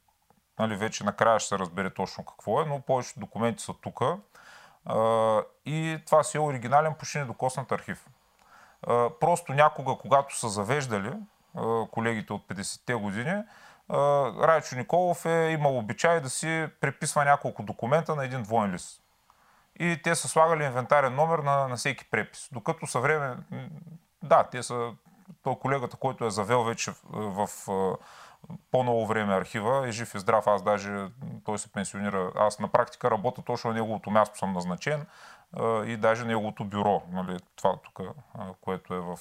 нали, 0.59 0.77
вече 0.77 1.05
накрая 1.05 1.41
ще 1.41 1.49
се 1.49 1.59
разбере 1.59 1.95
точно 1.95 2.25
какво 2.25 2.63
е, 2.63 2.65
но 2.65 2.81
повечето 2.81 3.21
документи 3.21 3.63
са 3.63 3.75
тук. 3.75 4.01
И 5.67 5.99
това 6.07 6.23
си 6.23 6.37
е 6.37 6.41
оригинален 6.41 6.95
почти 6.95 7.19
недокоснат 7.19 7.73
архив. 7.73 8.07
Просто 9.21 9.53
някога, 9.53 9.97
когато 10.01 10.39
са 10.39 10.49
завеждали 10.49 11.13
колегите 11.91 12.33
от 12.33 12.49
50-те 12.49 12.95
години, 12.95 13.43
Райчо 14.43 14.77
Николов 14.77 15.27
е 15.27 15.51
имал 15.51 15.79
обичай 15.79 16.21
да 16.21 16.31
си 16.31 16.69
преписва 16.81 17.25
няколко 17.25 17.63
документа 17.63 18.17
на 18.17 18.25
един 18.25 18.43
двоен 18.43 18.73
лист. 18.73 19.03
И 19.79 20.01
те 20.05 20.15
са 20.15 20.29
слагали 20.29 20.65
инвентарен 20.65 21.15
номер 21.15 21.39
на, 21.39 21.69
на 21.69 21.77
всеки 21.77 22.11
препис. 22.11 22.49
Докато 22.53 22.87
съвреме... 22.87 23.37
Да, 24.23 24.45
те 24.45 24.63
са... 24.63 24.93
Той 25.43 25.55
колегата, 25.55 25.97
който 25.97 26.25
е 26.25 26.31
завел 26.31 26.65
вече 26.65 26.93
в, 27.11 27.47
в 27.67 27.97
по-ново 28.71 29.07
време 29.07 29.35
архива, 29.35 29.89
е 29.89 29.93
жив 29.93 30.15
и 30.15 30.19
здрав. 30.19 30.47
Аз 30.47 30.63
даже, 30.63 31.07
той 31.45 31.59
се 31.59 31.73
пенсионира. 31.73 32.33
Аз 32.37 32.59
на 32.59 32.69
практика 32.69 33.11
работя 33.11 33.43
точно 33.43 33.71
на 33.71 33.77
неговото 33.77 34.11
място 34.11 34.39
съм 34.39 34.53
назначен 34.53 35.07
и 35.87 35.97
даже 35.97 36.25
неговото 36.25 36.65
бюро, 36.65 37.03
нали, 37.11 37.39
това 37.57 37.77
тук, 37.85 38.01
което 38.61 38.95
е 38.95 39.01
в 39.01 39.19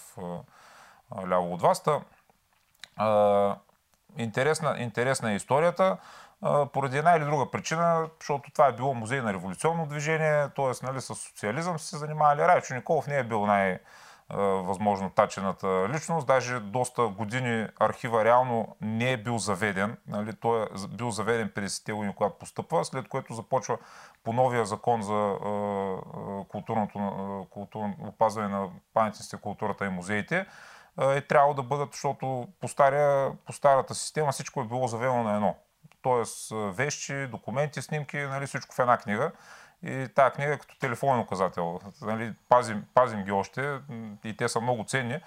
ляво 1.28 1.54
от 1.54 1.62
вас. 1.62 1.84
Интересна, 4.18 4.76
интересна 4.80 5.32
е 5.32 5.36
историята 5.36 5.98
поради 6.74 6.98
една 6.98 7.16
или 7.16 7.26
друга 7.26 7.52
причина, 7.52 8.10
защото 8.20 8.52
това 8.52 8.68
е 8.68 8.74
било 8.74 8.94
музей 8.94 9.22
на 9.22 9.34
революционно 9.34 9.86
движение, 9.86 10.50
т.е. 10.56 10.86
Нали, 10.86 11.02
с 11.02 11.16
социализъм 11.16 11.80
се 11.80 11.98
занимавали. 11.98 12.42
Райчо 12.42 12.74
Николов 12.74 13.08
не 13.08 13.18
е 13.18 13.24
бил 13.24 13.46
най- 13.46 13.80
възможно 14.64 15.10
тачената 15.10 15.90
личност. 15.90 16.28
Даже 16.28 16.60
доста 16.60 17.08
години 17.08 17.68
архива 17.80 18.26
реално 18.26 18.76
не 18.82 19.12
е 19.12 19.18
бил 19.18 19.38
заведен. 19.38 19.98
Нали? 20.08 20.34
Той 20.34 20.64
е 20.64 20.68
бил 20.90 21.12
заведен 21.12 21.50
50-те 21.50 21.94
години, 21.94 22.16
когато 22.16 22.38
постъпва, 22.38 22.86
след 22.86 23.08
което 23.08 23.34
започва 23.34 23.78
по 24.24 24.34
новия 24.34 24.66
закон 24.66 25.02
за 25.02 25.36
културното, 26.48 27.48
културно 27.50 27.96
опазване 28.00 28.48
на 28.48 28.70
паметниците, 28.94 29.38
културата 29.38 29.86
и 29.86 29.90
музеите, 29.90 30.46
е 31.02 31.22
трябвало 31.22 31.54
да 31.54 31.64
бъдат, 31.64 31.92
защото 31.92 32.48
по, 32.62 32.68
стария, 32.68 33.32
по 33.46 33.54
старата 33.54 33.96
система 33.96 34.32
всичко 34.32 34.62
е 34.62 34.66
било 34.66 34.88
заведено 34.88 35.24
на 35.24 35.36
едно. 35.36 35.56
Тоест 36.02 36.52
вещи, 36.54 37.28
документи, 37.28 37.82
снимки, 37.82 38.18
нали, 38.18 38.48
всичко 38.48 38.76
в 38.76 38.80
една 38.80 38.98
книга. 38.98 39.32
И 39.84 40.08
тази 40.16 40.32
книга 40.32 40.54
е 40.54 40.58
като 40.58 40.80
телефонен 40.80 41.20
указател. 41.20 41.80
Нали, 42.02 42.34
пазим, 42.50 42.86
пазим 42.94 43.24
ги 43.24 43.32
още 43.32 43.80
и 44.24 44.38
те 44.38 44.50
са 44.50 44.62
много 44.62 44.84
ценни. 44.84 45.20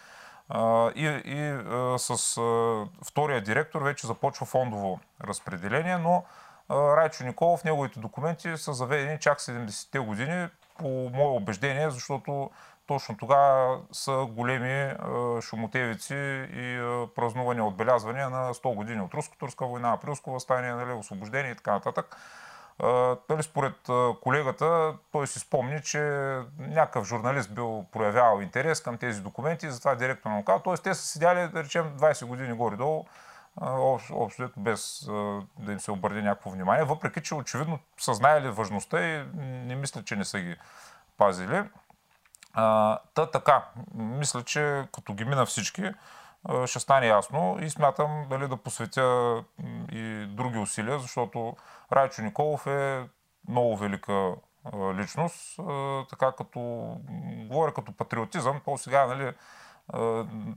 И, 0.95 1.23
и 1.25 1.59
с 1.99 2.35
втория 3.05 3.41
директор 3.41 3.83
вече 3.83 4.07
започва 4.07 4.47
фондово 4.47 5.01
разпределение, 5.25 5.99
но 5.99 6.25
Райчо 6.71 7.25
Николов, 7.25 7.65
неговите 7.65 8.01
документи 8.01 8.57
са 8.57 8.73
заведени 8.73 9.19
чак 9.19 9.39
70-те 9.39 9.99
години, 9.99 10.49
по 10.79 11.11
мое 11.15 11.37
убеждение, 11.37 11.91
защото 11.91 12.51
точно 12.87 13.17
тогава 13.17 13.81
са 13.93 14.27
големи 14.31 14.95
шумотевици 15.41 16.15
и 16.53 16.79
празнувания, 17.15 17.65
отбелязвания 17.65 18.31
на 18.31 18.55
100 18.55 18.75
години 18.75 19.01
от 19.01 19.15
Руско-турска 19.15 19.67
война, 19.67 19.93
Априлско 19.93 20.33
възстание, 20.33 20.73
нали, 20.73 20.93
освобождение 20.93 21.51
и 21.51 21.57
така 21.57 21.73
нататък. 21.73 22.17
Нали, 23.29 23.43
според 23.43 23.77
колегата, 24.23 24.95
той 25.13 25.27
си 25.27 25.39
спомни, 25.39 25.83
че 25.83 25.99
някакъв 26.59 27.07
журналист 27.07 27.55
бил 27.55 27.85
проявявал 27.93 28.41
интерес 28.41 28.81
към 28.81 28.99
тези 28.99 29.21
документи 29.21 29.71
затова 29.71 29.95
директор 29.95 30.31
на 30.31 30.45
каза. 30.45 30.63
Тоест 30.63 30.83
те 30.83 30.95
са 30.95 31.07
седяли, 31.07 31.49
да 31.49 31.65
речем, 31.65 31.93
20 31.99 32.27
години 32.27 32.53
горе-долу 32.53 33.05
общо 33.61 34.51
без 34.57 35.07
да 35.59 35.73
им 35.73 35.81
се 35.81 35.91
обърне 35.91 36.23
някакво 36.23 36.51
внимание, 36.51 36.85
въпреки 36.85 37.23
че 37.23 37.35
очевидно 37.35 37.79
са 37.99 38.15
знаели 38.15 38.51
важността 38.51 39.09
и 39.09 39.27
не 39.37 39.75
мисля, 39.75 40.05
че 40.05 40.17
не 40.17 40.25
са 40.25 40.41
ги 40.41 40.57
пазили. 41.19 41.63
та 43.15 43.31
така, 43.33 43.65
мисля, 43.95 44.43
че 44.43 44.89
като 44.95 45.15
ги 45.15 45.25
мина 45.25 45.47
всички, 45.47 45.91
ще 46.67 46.81
стане 46.81 47.07
ясно 47.07 47.59
и 47.61 47.71
смятам 47.71 48.27
дали 48.31 48.49
да 48.49 48.57
посветя 48.57 49.45
и 49.93 50.27
други 50.29 50.59
усилия, 50.59 50.99
защото 50.99 51.57
Райчо 51.93 52.23
Николов 52.23 52.67
е 52.67 53.09
много 53.49 53.77
велика 53.77 54.35
личност. 54.95 55.61
Така 56.11 56.33
като 56.33 56.61
говоря 57.49 57.75
като 57.75 57.93
патриотизъм, 57.93 58.61
то 58.65 58.79
сега 58.79 59.07
нали, 59.07 59.33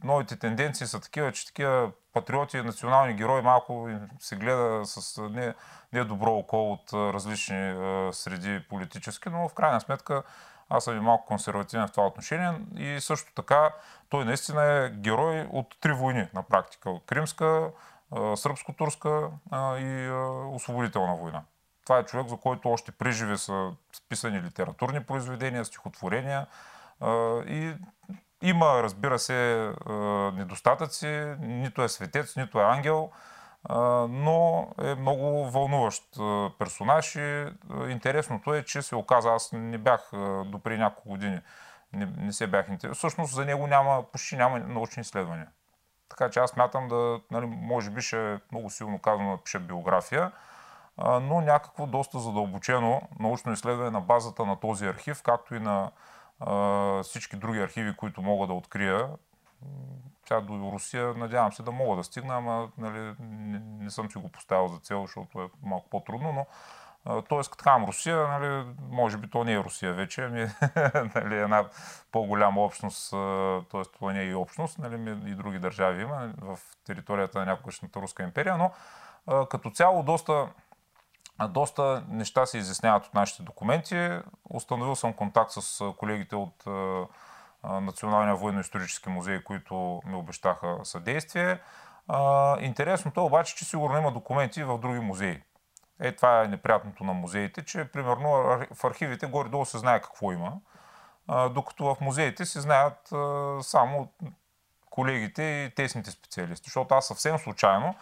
новите 0.03 0.39
тенденции 0.39 0.87
са 0.87 0.99
такива, 0.99 1.31
че 1.31 1.45
такива 1.45 1.91
патриоти 2.17 2.61
национални 2.61 3.13
герои 3.13 3.41
малко 3.41 3.89
се 4.19 4.35
гледа 4.35 4.85
с 4.85 5.21
не, 5.21 5.53
не 5.93 6.03
добро 6.03 6.33
око 6.33 6.71
от 6.71 6.93
различни 6.93 7.73
среди 8.11 8.63
политически, 8.69 9.29
но 9.29 9.49
в 9.49 9.53
крайна 9.53 9.81
сметка 9.81 10.23
аз 10.69 10.83
съм 10.83 10.97
и 10.97 10.99
малко 10.99 11.25
консервативен 11.25 11.87
в 11.87 11.91
това 11.91 12.07
отношение 12.07 12.53
и 12.75 13.01
също 13.01 13.33
така 13.33 13.73
той 14.09 14.25
наистина 14.25 14.63
е 14.63 14.89
герой 14.89 15.47
от 15.51 15.75
три 15.79 15.91
войни 15.91 16.27
на 16.33 16.43
практика. 16.43 16.91
Кримска, 17.05 17.71
сръбско-турска 18.11 19.29
и 19.79 20.09
освободителна 20.55 21.15
война. 21.15 21.43
Това 21.83 21.99
е 21.99 22.05
човек, 22.05 22.27
за 22.27 22.37
който 22.37 22.69
още 22.69 22.91
преживе 22.91 23.37
са 23.37 23.71
списани 23.93 24.41
литературни 24.41 25.03
произведения, 25.03 25.65
стихотворения 25.65 26.47
и 27.47 27.73
има, 28.41 28.83
разбира 28.83 29.19
се, 29.19 29.71
недостатъци. 30.33 31.35
Нито 31.39 31.83
е 31.83 31.89
светец, 31.89 32.35
нито 32.35 32.59
е 32.59 32.63
ангел, 32.63 33.11
но 34.09 34.67
е 34.81 34.95
много 34.95 35.49
вълнуващ 35.49 36.03
персонаж 36.59 37.15
и 37.15 37.47
интересното 37.89 38.53
е, 38.53 38.63
че 38.63 38.81
се 38.81 38.95
оказа, 38.95 39.29
аз 39.29 39.49
не 39.53 39.77
бях 39.77 40.09
допри 40.45 40.77
няколко 40.77 41.09
години, 41.09 41.39
не, 41.93 42.05
не 42.17 42.33
се 42.33 42.47
бях 42.47 42.67
интересувал. 42.67 42.95
Всъщност 42.95 43.33
за 43.33 43.45
него 43.45 43.67
няма, 43.67 44.03
почти 44.11 44.35
няма 44.35 44.59
научни 44.59 45.01
изследвания. 45.01 45.47
Така 46.09 46.29
че 46.29 46.39
аз 46.39 46.55
мятам 46.55 46.87
да, 46.87 47.19
нали, 47.31 47.45
може 47.45 47.89
би 47.89 48.01
ще 48.01 48.33
е 48.33 48.37
много 48.51 48.69
силно 48.69 48.99
казано 48.99 49.31
да 49.31 49.43
пиша 49.43 49.59
биография, 49.59 50.31
но 50.97 51.41
някакво 51.41 51.85
доста 51.85 52.19
задълбочено 52.19 53.01
научно 53.19 53.51
изследване 53.51 53.89
на 53.89 54.01
базата 54.01 54.45
на 54.45 54.59
този 54.59 54.85
архив, 54.85 55.23
както 55.23 55.55
и 55.55 55.59
на 55.59 55.91
всички 57.03 57.35
други 57.35 57.59
архиви, 57.59 57.95
които 57.95 58.21
мога 58.21 58.47
да 58.47 58.53
открия. 58.53 59.09
Тя 60.25 60.41
до 60.41 60.71
Русия, 60.73 61.13
надявам 61.13 61.53
се 61.53 61.63
да 61.63 61.71
мога 61.71 61.95
да 61.95 62.03
стигна, 62.03 62.35
ама 62.35 62.69
нали, 62.77 63.15
не, 63.19 63.59
не 63.59 63.89
съм 63.89 64.11
си 64.11 64.17
го 64.17 64.29
поставил 64.29 64.67
за 64.67 64.79
цел, 64.79 65.01
защото 65.01 65.41
е 65.41 65.49
малко 65.63 65.89
по-трудно, 65.89 66.31
но 66.33 66.45
Тоест, 67.29 67.51
като 67.51 67.63
казвам 67.63 67.85
Русия, 67.85 68.27
нали, 68.27 68.65
може 68.89 69.17
би 69.17 69.29
то 69.29 69.43
не 69.43 69.53
е 69.53 69.63
Русия 69.63 69.93
вече, 69.93 70.23
ами 70.23 70.39
нали, 71.15 71.35
една 71.35 71.65
по-голяма 72.11 72.61
общност, 72.61 73.11
т.е. 73.71 73.83
това 73.93 74.13
не 74.13 74.21
е 74.21 74.25
и 74.25 74.35
общност, 74.35 74.79
нали, 74.79 74.95
и 75.31 75.35
други 75.35 75.59
държави 75.59 76.01
има 76.01 76.33
в 76.41 76.59
територията 76.85 77.39
на 77.39 77.45
някогашната 77.45 78.01
Руска 78.01 78.23
империя, 78.23 78.57
но 78.57 78.71
като 79.45 79.69
цяло 79.69 80.03
доста 80.03 80.47
доста 81.49 82.03
неща 82.09 82.45
се 82.45 82.57
изясняват 82.57 83.05
от 83.05 83.13
нашите 83.13 83.43
документи. 83.43 84.19
Установил 84.49 84.95
съм 84.95 85.13
контакт 85.13 85.51
с 85.51 85.93
колегите 85.97 86.35
от 86.35 86.63
Националния 87.63 88.35
военно-исторически 88.35 89.09
музей, 89.09 89.43
които 89.43 90.01
ми 90.05 90.15
обещаха 90.15 90.79
съдействие. 90.83 91.59
Интересното 92.59 93.19
е 93.19 93.23
обаче, 93.23 93.55
че 93.55 93.65
сигурно 93.65 93.97
има 93.97 94.11
документи 94.11 94.63
в 94.63 94.77
други 94.77 94.99
музеи. 94.99 95.41
Е, 95.99 96.11
това 96.11 96.41
е 96.43 96.47
неприятното 96.47 97.03
на 97.03 97.13
музеите, 97.13 97.65
че 97.65 97.91
примерно 97.91 98.29
в 98.73 98.83
архивите 98.83 99.25
горе-долу 99.25 99.65
се 99.65 99.77
знае 99.77 100.01
какво 100.01 100.31
има, 100.31 100.53
докато 101.27 101.95
в 101.95 102.01
музеите 102.01 102.45
се 102.45 102.61
знаят 102.61 103.13
само 103.61 104.11
колегите 104.89 105.43
и 105.43 105.75
тесните 105.75 106.11
специалисти. 106.11 106.65
Защото 106.65 106.95
аз 106.95 107.07
съвсем 107.07 107.37
случайно 107.37 107.95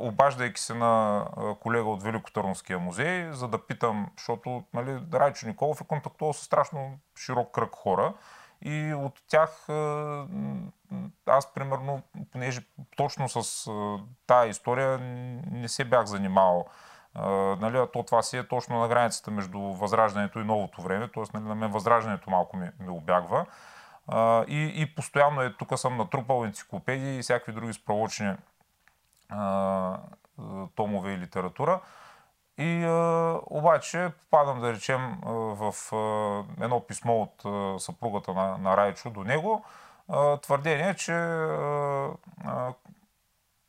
обаждайки 0.00 0.60
се 0.60 0.74
на 0.74 1.24
колега 1.60 1.88
от 1.88 2.02
Великотърновския 2.02 2.78
музей, 2.78 3.32
за 3.32 3.48
да 3.48 3.66
питам, 3.66 4.10
защото 4.16 4.64
нали, 4.74 5.00
Райчо 5.14 5.46
Николов 5.46 5.80
е 5.80 5.84
контактувал 5.84 6.32
с 6.32 6.44
страшно 6.44 6.98
широк 7.16 7.50
кръг 7.50 7.74
хора 7.74 8.14
и 8.62 8.94
от 8.94 9.22
тях 9.28 9.68
аз, 11.26 11.54
примерно, 11.54 12.02
понеже 12.32 12.60
точно 12.96 13.28
с 13.28 13.70
тая 14.26 14.48
история 14.48 14.98
не 15.50 15.68
се 15.68 15.84
бях 15.84 16.06
занимавал, 16.06 16.66
нали, 17.60 17.86
то 17.92 18.02
това 18.02 18.22
си 18.22 18.36
е 18.36 18.48
точно 18.48 18.80
на 18.80 18.88
границата 18.88 19.30
между 19.30 19.60
Възраждането 19.60 20.40
и 20.40 20.44
новото 20.44 20.82
време, 20.82 21.08
т.е. 21.14 21.22
Нали, 21.34 21.44
на 21.44 21.54
мен 21.54 21.70
Възраждането 21.70 22.30
малко 22.30 22.56
ми, 22.56 22.70
ми 22.80 22.88
обягва. 22.88 23.46
И, 24.48 24.72
и 24.76 24.94
постоянно 24.94 25.42
е, 25.42 25.52
тук 25.52 25.78
съм 25.78 25.96
натрупал 25.96 26.44
енциклопедии 26.44 27.18
и 27.18 27.22
всякакви 27.22 27.52
други 27.52 27.72
справочни 27.72 28.34
томове 30.76 31.12
и 31.12 31.18
литература. 31.18 31.80
И 32.58 32.84
а, 32.84 33.40
обаче 33.46 34.12
попадам, 34.20 34.60
да 34.60 34.72
речем, 34.72 35.18
в 35.24 35.74
а, 35.92 36.64
едно 36.64 36.86
писмо 36.86 37.22
от 37.22 37.44
а, 37.44 37.78
съпругата 37.78 38.34
на, 38.34 38.58
на 38.58 38.76
Райчо 38.76 39.10
до 39.10 39.24
него, 39.24 39.64
а, 40.08 40.36
твърдение, 40.36 40.94
че 40.94 41.12
а, 41.12 42.10
а, 42.44 42.72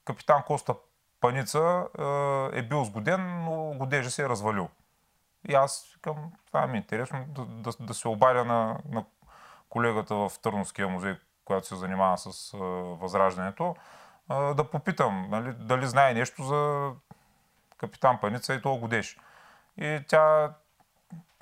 капитан 0.06 0.44
Коста 0.44 0.76
Паница 1.22 1.60
а, 1.60 2.06
е 2.54 2.62
бил 2.62 2.84
сгоден, 2.84 3.44
но 3.44 3.74
годежа 3.78 4.12
се 4.12 4.24
е 4.24 4.30
развалил. 4.30 4.70
И 5.50 5.56
аз 5.56 5.98
към 6.02 6.16
това 6.48 6.68
ми 6.68 6.78
е 6.78 6.82
интересно 6.82 7.26
да, 7.28 7.46
да, 7.46 7.72
да 7.80 7.94
се 7.94 8.08
обадя 8.08 8.46
на, 8.46 8.78
на 8.90 9.06
колегата 9.70 10.16
в 10.16 10.32
Търновския 10.42 10.88
музей, 10.88 11.16
която 11.46 11.68
се 11.68 11.76
занимава 11.76 12.18
с 12.18 12.54
а, 12.54 12.58
възраждането 13.02 13.76
да 14.30 14.64
попитам 14.72 15.28
нали, 15.30 15.54
дали 15.54 15.88
знае 15.88 16.14
нещо 16.14 16.44
за 16.44 16.92
капитан 17.78 18.18
Паница 18.22 18.54
и 18.54 18.62
то 18.62 18.76
годеш. 18.76 19.18
И 19.78 20.00
тя 20.08 20.54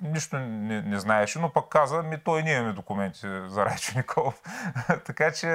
нищо 0.01 0.39
не, 0.39 0.81
не 0.81 0.99
знаеше, 0.99 1.39
но 1.39 1.53
пък 1.53 1.69
каза, 1.69 2.03
ми 2.03 2.23
той 2.23 2.43
ние 2.43 2.57
имаме 2.57 2.73
документи 2.73 3.27
за 3.47 3.65
Райчо 3.65 3.97
Николов. 3.97 4.41
така 5.05 5.31
че 5.31 5.47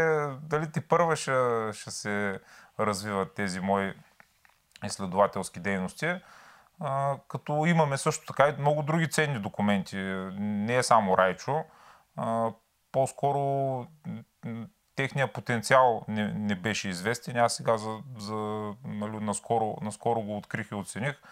дали 0.43 0.73
ти 0.73 0.81
първа 0.81 1.17
ще, 1.17 1.71
ще 1.73 1.91
се 1.91 2.41
развиват 2.81 3.35
тези 3.35 3.61
мои 3.61 3.95
изследователски 4.85 5.61
дейности. 5.61 6.21
А, 6.81 7.17
като 7.29 7.67
имаме 7.67 7.99
също 7.99 8.27
така 8.27 8.49
и 8.49 8.61
много 8.61 8.83
други 8.83 9.11
ценни 9.11 9.39
документи. 9.39 9.97
Не 10.39 10.77
е 10.77 10.83
само 10.83 11.19
Райчо. 11.19 11.65
А, 12.17 12.51
по-скоро 12.93 13.87
техният 14.97 15.33
потенциал 15.33 16.05
не, 16.09 16.33
не 16.33 16.55
беше 16.55 16.89
известен. 16.89 17.37
Аз 17.37 17.57
сега 17.57 17.77
за, 17.79 17.99
за, 18.19 18.35
нали, 18.85 19.17
наскоро, 19.21 19.77
наскоро 19.83 20.21
го 20.21 20.37
открих 20.37 20.71
и 20.71 20.75
оцених. 20.75 21.23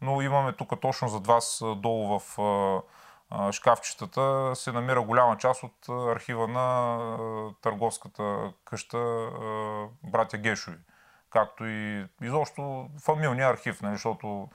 Но 0.00 0.22
имаме 0.22 0.52
тук 0.52 0.80
точно 0.80 1.08
зад 1.08 1.26
вас 1.26 1.62
долу 1.76 2.18
в 2.18 2.38
а, 3.30 3.52
шкафчетата 3.52 4.52
се 4.54 4.72
намира 4.72 5.02
голяма 5.02 5.36
част 5.36 5.62
от 5.62 5.88
архива 5.88 6.48
на 6.48 6.96
а, 6.96 7.50
търговската 7.62 8.52
къща 8.64 8.98
а, 8.98 9.30
братя 10.02 10.38
Гешови. 10.38 10.76
Както 11.30 11.66
и 11.66 12.06
изобщо 12.22 12.88
фамилния 13.04 13.48
архив, 13.48 13.82
нали, 13.82 13.94
защото 13.94 14.48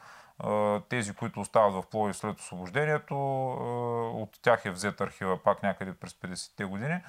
тези, 0.90 1.14
които 1.14 1.40
остават 1.40 1.74
в 1.74 1.90
Плови 1.90 2.14
след 2.14 2.40
освобождението, 2.40 3.16
от 4.16 4.42
тях 4.42 4.66
е 4.66 4.72
взет 4.72 5.02
архива 5.02 5.44
пак 5.44 5.64
някъде 5.64 5.94
през 5.94 6.14
50-те 6.14 6.66
години 6.66 7.02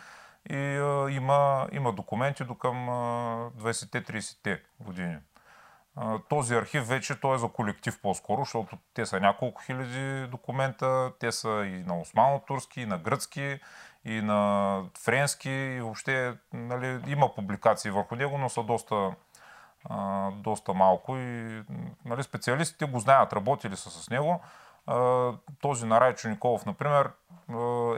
и 0.50 0.57
а, 0.57 1.11
има, 1.11 1.68
има 1.72 1.92
документи 1.92 2.44
до 2.44 2.54
към 2.54 2.76
20-30-те 3.59 4.62
години. 4.80 5.16
А, 5.96 6.18
този 6.28 6.54
архив 6.54 6.88
вече 6.88 7.20
той 7.20 7.35
е 7.35 7.38
за 7.38 7.48
колектив 7.48 7.98
по-скоро, 8.02 8.40
защото 8.40 8.78
те 8.94 9.07
са 9.07 9.20
няколко 9.20 9.62
хиляди 9.62 10.26
документа, 10.26 11.12
те 11.20 11.33
са 11.33 11.48
и 11.48 11.85
на 11.87 12.00
османо-турски, 12.00 12.80
и 12.80 12.87
на 12.87 12.98
гръцки, 12.98 13.61
и 14.04 14.20
на 14.20 14.83
френски, 14.98 15.50
и 15.50 15.80
въобще 15.80 16.35
нали, 16.52 17.00
има 17.07 17.35
публикации 17.35 17.90
върху 17.90 18.16
него, 18.16 18.38
но 18.38 18.48
са 18.48 18.62
доста, 18.62 19.14
а, 19.85 20.30
доста 20.30 20.74
малко 20.74 21.16
и 21.16 21.62
нали, 22.04 22.22
специалистите 22.22 22.85
го 22.85 22.98
знаят, 22.98 23.33
работили 23.33 23.76
са 23.76 23.90
с 23.90 24.11
него. 24.11 24.40
Този 25.61 25.87
на 25.87 26.01
Райчо 26.01 26.29
Николов, 26.29 26.66
например, 26.66 27.11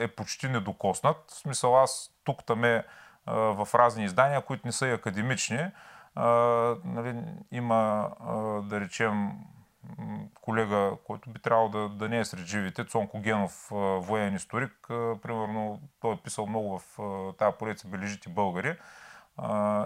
е 0.01 0.09
почти 0.09 0.49
недокоснат. 0.49 1.25
В 1.29 1.35
смисъл 1.35 1.83
аз 1.83 2.11
тук 2.25 2.45
там 2.45 2.65
е 2.65 2.85
в 3.27 3.69
разни 3.75 4.05
издания, 4.05 4.45
които 4.45 4.67
не 4.67 4.73
са 4.73 4.87
и 4.87 4.93
академични. 4.93 5.71
Нали, 6.85 7.23
има, 7.53 8.11
да 8.63 8.81
речем, 8.81 9.33
колега, 10.41 10.93
който 11.05 11.31
би 11.31 11.41
трябвало 11.41 11.69
да, 11.69 11.89
да 11.89 12.09
не 12.09 12.19
е 12.19 12.25
сред 12.25 12.47
живите, 12.47 12.85
Цонко 12.85 13.21
Генов, 13.21 13.69
военен 14.07 14.35
историк. 14.35 14.73
Примерно, 15.23 15.81
той 16.01 16.15
е 16.15 16.21
писал 16.25 16.47
много 16.47 16.79
в 16.79 16.99
тази 17.39 17.57
поредица 17.59 17.89
Бележите 17.89 18.29
българи. 18.29 18.77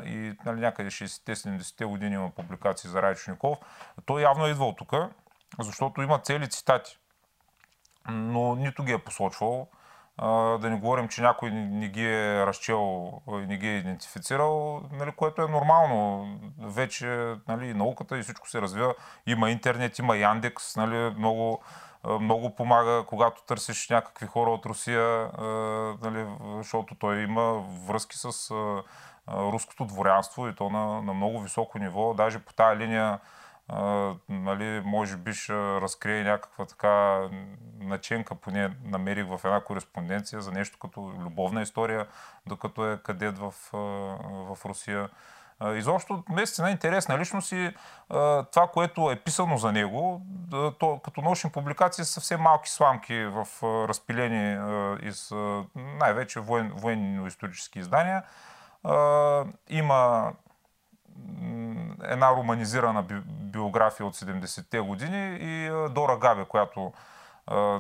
и 0.05 0.37
нали, 0.45 0.61
някъде 0.61 0.91
60-70-те 0.91 1.85
години 1.85 2.15
има 2.15 2.31
публикации 2.31 2.91
за 2.91 3.03
Райчо 3.03 3.31
Николов. 3.31 3.59
Той 4.07 4.23
явно 4.23 4.47
е 4.47 4.51
идвал 4.51 4.75
тук, 4.75 4.93
защото 5.59 6.03
има 6.03 6.19
цели 6.19 6.49
цитати, 6.49 6.99
но 8.09 8.55
нито 8.55 8.85
ги 8.85 8.93
е 8.93 8.99
посочвал. 8.99 9.69
Да 10.61 10.71
не 10.71 10.77
говорим, 10.77 11.09
че 11.09 11.23
някой 11.23 11.51
не 11.51 11.89
ги 11.89 12.07
е 12.07 12.47
разчел 12.47 13.13
не 13.27 13.57
ги 13.57 13.69
е 13.69 13.77
идентифицирал, 13.77 14.83
нали, 14.93 15.13
което 15.13 15.43
е 15.43 15.49
нормално. 15.49 16.29
Вече 16.59 17.35
нали, 17.49 17.75
науката 17.75 18.19
и 18.19 18.23
всичко 18.23 18.49
се 18.49 18.63
развива. 18.63 18.95
Има 19.27 19.51
интернет, 19.51 19.99
има 19.99 20.17
Яндекс, 20.17 20.77
нали, 20.77 21.15
много 21.19 21.63
много 22.21 22.55
помага, 22.55 23.05
когато 23.07 23.45
търсиш 23.45 23.89
някакви 23.89 24.27
хора 24.27 24.51
от 24.51 24.67
Русия, 24.67 25.31
нали, 26.03 26.27
защото 26.57 26.95
той 26.95 27.23
има 27.23 27.65
връзки 27.87 28.19
с 28.19 28.53
руското 29.29 29.85
дворянство 29.85 30.49
и 30.49 30.55
то 30.55 30.71
на, 30.71 31.03
на 31.03 31.15
много 31.15 31.41
високо 31.41 31.79
ниво. 31.79 32.15
Даже 32.15 32.39
по 32.39 32.53
тая 32.53 32.77
линия 32.77 33.19
нали, 34.29 34.83
може 34.85 35.17
би 35.17 35.33
ще 35.33 35.53
разкрие 35.53 36.25
някаква 36.25 36.67
така 36.67 37.21
наченка, 37.81 38.35
поне 38.35 38.77
намерих 38.85 39.27
в 39.27 39.41
една 39.45 39.61
кореспонденция 39.61 40.41
за 40.41 40.53
нещо 40.53 40.79
като 40.79 41.01
любовна 41.01 41.63
история, 41.63 42.07
докато 42.47 42.91
е 42.91 42.99
кадет 43.03 43.39
в, 43.39 43.55
в 44.55 44.65
Русия. 44.65 45.09
Изобщо 45.75 46.25
наистина 46.29 46.71
интересна 46.71 47.19
личност 47.19 47.53
и 47.53 47.75
това, 48.53 48.69
което 48.73 49.11
е 49.11 49.17
писано 49.17 49.57
за 49.57 49.73
него, 49.73 50.23
то, 50.79 51.01
като 51.05 51.21
научни 51.21 51.51
публикации 51.51 52.05
са 52.05 52.13
съвсем 52.13 52.41
малки 52.41 52.71
сламки 52.71 53.25
в 53.25 53.47
разпилени 53.89 54.59
из 55.03 55.33
най-вече 55.75 56.41
воен, 56.41 56.73
военно-исторически 56.75 57.79
издания. 57.79 58.23
Има 59.69 60.33
една 62.03 62.31
романизирана 62.31 63.03
биография 63.27 64.07
от 64.07 64.17
70-те 64.17 64.81
години 64.81 65.39
и 65.41 65.71
Дора 65.91 66.17
Габе, 66.19 66.45
която 66.45 66.93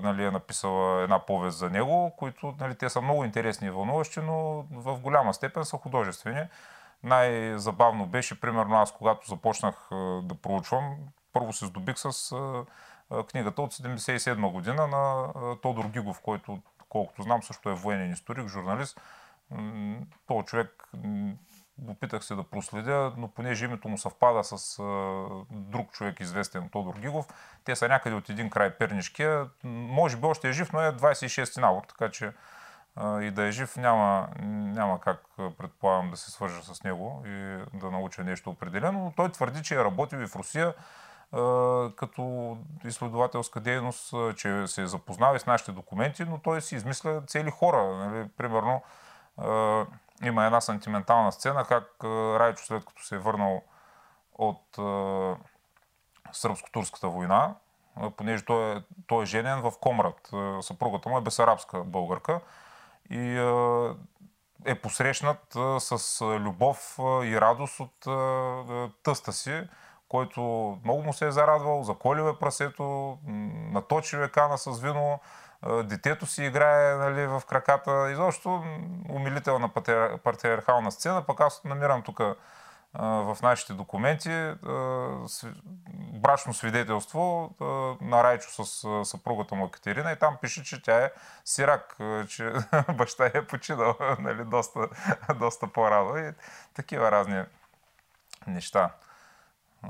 нали, 0.02 0.24
е 0.24 0.30
написала 0.30 1.02
една 1.02 1.18
повест 1.18 1.58
за 1.58 1.70
него, 1.70 2.12
които 2.16 2.54
нали, 2.60 2.74
те 2.74 2.88
са 2.88 3.00
много 3.00 3.24
интересни 3.24 3.66
и 3.66 3.70
вълнуващи, 3.70 4.20
но 4.20 4.64
в 4.70 4.98
голяма 5.00 5.34
степен 5.34 5.64
са 5.64 5.76
художествени. 5.76 6.42
Най-забавно 7.02 8.06
беше, 8.06 8.40
примерно 8.40 8.76
аз, 8.76 8.92
когато 8.92 9.28
започнах 9.28 9.74
да 10.22 10.34
проучвам, 10.42 10.96
първо 11.32 11.52
се 11.52 11.66
здобих 11.66 11.94
с 11.98 12.34
книгата 13.30 13.62
от 13.62 13.74
77 13.74 14.52
година 14.52 14.86
на 14.86 15.28
Тодор 15.56 15.84
Гигов, 15.84 16.20
който, 16.20 16.58
колкото 16.88 17.22
знам, 17.22 17.42
също 17.42 17.70
е 17.70 17.74
военен 17.74 18.12
историк, 18.12 18.48
журналист. 18.48 19.00
Този 20.26 20.46
човек 20.46 20.88
опитах 21.88 22.24
се 22.24 22.34
да 22.34 22.42
проследя, 22.42 23.12
но 23.16 23.28
понеже 23.28 23.64
името 23.64 23.88
му 23.88 23.98
съвпада 23.98 24.44
с 24.44 24.82
друг 25.50 25.92
човек, 25.92 26.20
известен 26.20 26.68
Тодор 26.68 26.94
Гигов, 26.94 27.26
те 27.64 27.76
са 27.76 27.88
някъде 27.88 28.16
от 28.16 28.28
един 28.28 28.50
край 28.50 28.70
Пернишкия. 28.70 29.46
Може 29.64 30.16
би 30.16 30.26
още 30.26 30.48
е 30.48 30.52
жив, 30.52 30.72
но 30.72 30.80
е 30.80 30.92
26 30.92 31.60
навор, 31.60 31.82
така 31.88 32.10
че 32.10 32.32
и 33.00 33.30
да 33.30 33.46
е 33.46 33.50
жив 33.50 33.76
няма, 33.76 34.28
няма 34.42 35.00
как, 35.00 35.22
предполагам, 35.58 36.10
да 36.10 36.16
се 36.16 36.30
свържа 36.30 36.62
с 36.62 36.82
него 36.84 37.22
и 37.26 37.58
да 37.74 37.90
науча 37.90 38.24
нещо 38.24 38.50
определено. 38.50 38.98
Но 39.04 39.12
той 39.16 39.32
твърди, 39.32 39.62
че 39.62 39.74
е 39.74 39.84
работил 39.84 40.18
и 40.18 40.26
в 40.26 40.36
Русия 40.36 40.74
като 41.96 42.56
изследователска 42.84 43.60
дейност, 43.60 44.14
че 44.36 44.66
се 44.66 44.82
е 44.82 44.86
запознал 44.86 45.34
и 45.34 45.38
с 45.38 45.46
нашите 45.46 45.72
документи, 45.72 46.24
но 46.24 46.38
той 46.38 46.60
си 46.60 46.76
измисля 46.76 47.22
цели 47.26 47.50
хора. 47.50 47.96
Нали? 47.96 48.28
Примерно, 48.36 48.82
има 50.22 50.46
една 50.46 50.60
сантиментална 50.60 51.32
сцена, 51.32 51.64
как 51.64 52.04
Райчо 52.04 52.64
след 52.64 52.84
като 52.84 53.02
се 53.02 53.14
е 53.14 53.18
върнал 53.18 53.62
от 54.34 54.76
сръбско-турската 56.32 57.08
война, 57.08 57.54
понеже 58.16 58.44
той 58.44 58.76
е, 58.76 58.82
той 59.06 59.22
е 59.22 59.26
женен 59.26 59.60
в 59.60 59.72
Комрад. 59.80 60.30
Съпругата 60.60 61.08
му 61.08 61.18
е 61.18 61.22
бесарабска 61.22 61.84
българка 61.84 62.40
и 63.10 63.38
е 64.64 64.74
посрещнат 64.74 65.56
с 65.78 66.24
любов 66.40 66.98
и 67.24 67.40
радост 67.40 67.80
от 67.80 68.06
тъста 69.02 69.32
си, 69.32 69.62
който 70.08 70.40
много 70.84 71.02
му 71.02 71.12
се 71.12 71.26
е 71.26 71.32
зарадвал, 71.32 71.82
заколил 71.82 72.22
е 72.22 72.38
прасето, 72.38 73.18
наточил 73.72 74.18
е 74.18 74.28
кана 74.28 74.58
с 74.58 74.80
вино, 74.80 75.20
детето 75.84 76.26
си 76.26 76.44
играе 76.44 76.96
нали, 76.96 77.26
в 77.26 77.42
краката. 77.48 78.10
Изобщо 78.10 78.64
умилителна 79.08 79.68
патриархална 80.24 80.92
сцена, 80.92 81.26
пък 81.26 81.40
аз 81.40 81.64
намирам 81.64 82.02
тук 82.02 82.20
в 82.98 83.36
нашите 83.42 83.72
документи 83.72 84.52
брачно 86.12 86.54
свидетелство 86.54 87.54
на 88.00 88.24
Райчо 88.24 88.64
с 88.64 88.86
съпругата 89.04 89.54
му 89.54 89.66
Екатерина. 89.66 90.12
И 90.12 90.18
там 90.18 90.36
пише, 90.42 90.64
че 90.64 90.82
тя 90.82 91.04
е 91.04 91.10
сирак, 91.44 91.96
че 92.28 92.52
баща 92.94 93.26
е 93.34 93.46
починал 93.46 93.96
нали, 94.18 94.44
доста, 94.44 94.88
доста 95.38 95.66
по-рано. 95.66 96.16
И 96.18 96.32
такива 96.74 97.12
разни 97.12 97.44
неща 98.46 98.90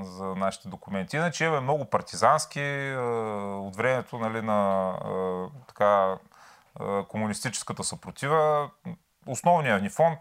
за 0.00 0.24
нашите 0.24 0.68
документи. 0.68 1.16
Иначе 1.16 1.46
е 1.46 1.61
много 1.61 1.85
партизански 1.85 2.94
от 3.40 3.76
времето 3.76 4.18
нали, 4.18 4.42
на 4.42 4.94
така, 5.68 6.18
комунистическата 7.09 7.85
съпротива. 7.85 8.70
Основният 9.26 9.83
ни 9.83 9.88
фонд 9.88 10.18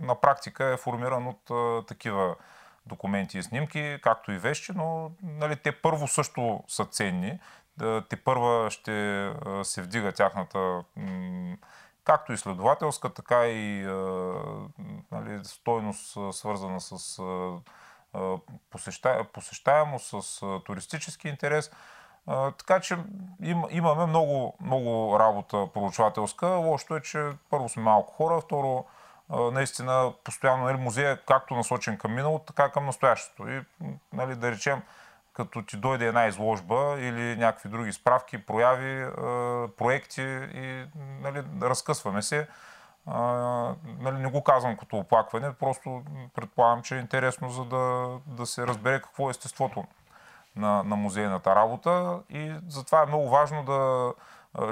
на 0.00 0.20
практика 0.20 0.64
е 0.64 0.76
формиран 0.76 1.26
от 1.26 1.86
такива 1.86 2.34
документи 2.86 3.38
и 3.38 3.42
снимки, 3.42 3.98
както 4.02 4.32
и 4.32 4.38
вещи, 4.38 4.72
но 4.74 5.10
нали, 5.22 5.56
те 5.56 5.80
първо 5.82 6.08
също 6.08 6.64
са 6.68 6.84
ценни. 6.84 7.38
Те 8.08 8.16
първа 8.24 8.70
ще 8.70 9.32
се 9.62 9.82
вдига 9.82 10.12
тяхната 10.12 10.84
както 12.04 12.32
изследователска, 12.32 13.14
така 13.14 13.46
и 13.46 13.82
нали, 15.12 15.40
стойност 15.44 16.18
свързана 16.32 16.80
с 16.80 17.20
посеща, 18.70 19.24
посещаемост, 19.32 20.22
с 20.22 20.40
туристически 20.64 21.28
интерес. 21.28 21.70
Така 22.58 22.80
че 22.80 22.96
им, 23.42 23.62
имаме 23.70 24.06
много, 24.06 24.56
много 24.60 25.18
работа 25.18 25.66
проучвателска. 25.74 26.46
Лошото 26.46 26.96
е, 26.96 27.00
че 27.00 27.30
първо 27.50 27.68
сме 27.68 27.82
малко 27.82 28.14
хора, 28.14 28.40
второ 28.40 28.84
наистина 29.30 30.12
постоянно 30.24 30.64
нали, 30.64 30.76
музея 30.76 31.12
е 31.12 31.16
както 31.16 31.54
насочен 31.54 31.98
към 31.98 32.14
миналото, 32.14 32.44
така 32.44 32.70
към 32.70 32.86
настоящето. 32.86 33.48
И 33.48 33.62
нали, 34.12 34.34
да 34.34 34.50
речем, 34.50 34.82
като 35.32 35.62
ти 35.62 35.76
дойде 35.76 36.06
една 36.06 36.26
изложба 36.26 36.96
или 36.98 37.36
някакви 37.36 37.68
други 37.68 37.92
справки, 37.92 38.46
прояви, 38.46 39.10
проекти 39.76 40.22
и 40.54 40.86
нали, 40.96 41.42
разкъсваме 41.62 42.22
се 42.22 42.48
нали, 43.06 44.18
не 44.18 44.30
го 44.30 44.42
казвам 44.42 44.76
като 44.76 44.96
оплакване, 44.96 45.52
просто 45.52 46.02
предполагам, 46.34 46.82
че 46.82 46.96
е 46.96 47.00
интересно, 47.00 47.50
за 47.50 47.64
да, 47.64 48.16
да 48.26 48.46
се 48.46 48.66
разбере 48.66 49.00
какво 49.02 49.28
е 49.28 49.30
естеството 49.30 49.84
на, 50.56 50.82
на 50.82 50.96
музейната 50.96 51.54
работа 51.54 52.20
и 52.28 52.54
затова 52.68 53.02
е 53.02 53.06
много 53.06 53.28
важно 53.28 53.64
да 53.64 54.12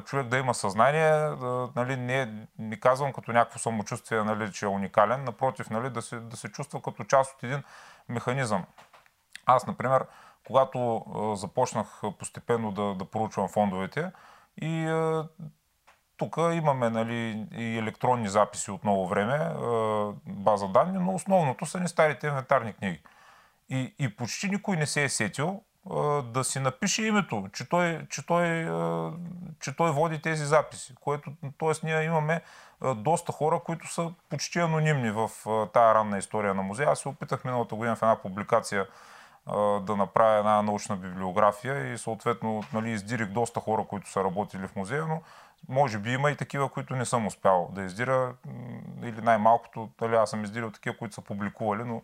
човек 0.04 0.26
да 0.26 0.38
има 0.38 0.54
съзнание, 0.54 1.12
да, 1.12 1.68
нали, 1.76 1.96
не, 1.96 2.46
не 2.58 2.80
казвам 2.80 3.12
като 3.12 3.32
някакво 3.32 3.58
самочувствие, 3.58 4.22
нали, 4.22 4.52
че 4.52 4.64
е 4.64 4.68
уникален, 4.68 5.24
напротив, 5.24 5.70
нали, 5.70 5.90
да, 5.90 6.02
се, 6.02 6.20
да 6.20 6.36
се 6.36 6.48
чувства 6.48 6.82
като 6.82 7.04
част 7.04 7.34
от 7.34 7.42
един 7.42 7.62
механизъм. 8.08 8.64
Аз, 9.46 9.66
например, 9.66 10.06
когато 10.46 11.04
започнах 11.36 12.00
постепенно 12.18 12.72
да, 12.72 12.94
да 12.94 13.04
проучвам 13.04 13.48
фондовете 13.48 14.12
и 14.56 14.84
тук 16.22 16.36
имаме 16.52 16.90
нали, 16.90 17.46
и 17.54 17.78
електронни 17.78 18.28
записи 18.28 18.70
от 18.70 18.84
много 18.84 19.08
време, 19.08 19.50
база 20.26 20.68
данни, 20.68 20.98
но 20.98 21.14
основното 21.14 21.66
са 21.66 21.80
ни 21.80 21.88
старите 21.88 22.26
инвентарни 22.26 22.72
книги. 22.72 23.02
И, 23.70 23.94
и 23.98 24.16
почти 24.16 24.48
никой 24.48 24.76
не 24.76 24.86
се 24.86 25.04
е 25.04 25.08
сетил 25.08 25.62
да 26.24 26.44
си 26.44 26.60
напише 26.60 27.02
името, 27.02 27.48
че 27.52 27.68
той, 27.68 28.06
че 28.10 28.26
той, 28.26 28.44
че 29.60 29.76
той 29.76 29.90
води 29.90 30.22
тези 30.22 30.44
записи. 30.44 30.94
Което, 31.00 31.32
тоест 31.58 31.82
ние 31.82 32.02
имаме 32.02 32.40
доста 32.96 33.32
хора, 33.32 33.60
които 33.64 33.92
са 33.92 34.10
почти 34.30 34.58
анонимни 34.58 35.10
в 35.10 35.30
тая 35.72 35.94
ранна 35.94 36.18
история 36.18 36.54
на 36.54 36.62
музея. 36.62 36.90
Аз 36.90 36.98
се 36.98 37.08
опитах 37.08 37.44
миналата 37.44 37.74
година 37.74 37.96
в 37.96 38.02
една 38.02 38.16
публикация 38.16 38.86
да 39.80 39.96
направя 39.96 40.38
една 40.38 40.62
научна 40.62 40.96
библиография 40.96 41.92
и 41.92 41.98
съответно 41.98 42.62
нали, 42.72 42.90
издирих 42.90 43.26
доста 43.26 43.60
хора, 43.60 43.84
които 43.88 44.10
са 44.10 44.24
работили 44.24 44.68
в 44.68 44.76
музея, 44.76 45.06
но 45.06 45.22
може 45.68 45.98
би 45.98 46.12
има 46.12 46.30
и 46.30 46.36
такива, 46.36 46.68
които 46.68 46.96
не 46.96 47.04
съм 47.04 47.26
успял 47.26 47.70
да 47.72 47.82
издира, 47.82 48.34
или 49.02 49.20
най-малкото, 49.20 49.90
дали 49.98 50.14
аз 50.14 50.30
съм 50.30 50.44
издирал 50.44 50.70
такива, 50.70 50.96
които 50.96 51.14
са 51.14 51.20
публикували, 51.20 51.84
но 51.84 52.02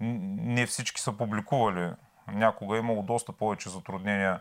не 0.00 0.66
всички 0.66 1.00
са 1.00 1.12
публикували. 1.12 1.92
Някога 2.28 2.76
е 2.76 2.78
имало 2.78 3.02
доста 3.02 3.32
повече 3.32 3.70
затруднения 3.70 4.40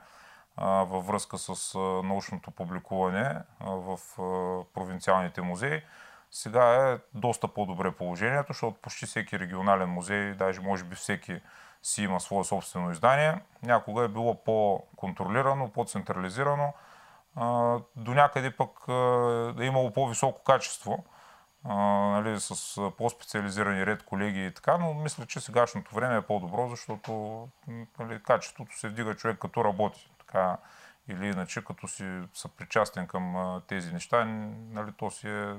а, 0.58 0.68
във 0.68 1.08
връзка 1.08 1.38
с 1.38 1.76
а, 1.76 1.80
научното 1.80 2.52
публикуване 2.52 3.36
а, 3.60 3.70
в 3.70 4.00
провинциалните 4.74 5.42
музеи. 5.42 5.82
Сега 6.32 6.92
е 6.92 6.98
доста 7.14 7.48
по-добре 7.48 7.92
положението, 7.92 8.54
защото 8.54 8.82
почти 8.82 9.06
всеки 9.06 9.40
регионален 9.40 9.90
музей, 9.90 10.34
даже 10.34 10.62
може 10.62 10.84
би 10.84 10.96
всеки 10.96 11.42
си 11.84 12.04
има 12.04 12.20
свое 12.20 12.44
собствено 12.44 12.92
издание. 12.92 13.42
Някога 13.64 14.04
е 14.04 14.08
било 14.08 14.44
по-контролирано, 14.44 15.70
по-централизирано. 15.70 16.74
До 17.96 18.14
някъде 18.14 18.52
пък 18.52 18.70
е 19.60 19.66
имало 19.66 19.94
по-високо 19.94 20.44
качество, 20.44 21.06
нали, 21.66 22.40
с 22.40 22.82
по-специализирани 22.98 23.86
ред 23.86 24.04
колеги 24.04 24.46
и 24.46 24.54
така, 24.54 24.78
но 24.78 24.94
мисля, 24.94 25.26
че 25.26 25.40
сегашното 25.40 25.96
време 25.96 26.18
е 26.18 26.22
по-добро, 26.22 26.70
защото 26.70 27.48
нали, 28.00 28.24
качеството 28.24 28.80
се 28.80 28.90
вдига 28.90 29.16
човек 29.16 29.40
като 29.40 29.64
работи. 29.64 30.12
Така, 30.20 30.58
или 31.08 31.28
иначе 31.28 31.66
като 31.66 31.88
си 31.88 32.22
съпричастен 32.34 33.08
към 33.08 33.62
тези 33.68 33.94
неща, 33.94 34.26
нали, 34.26 34.92
то 34.98 35.12
си 35.12 35.30
е 35.30 35.56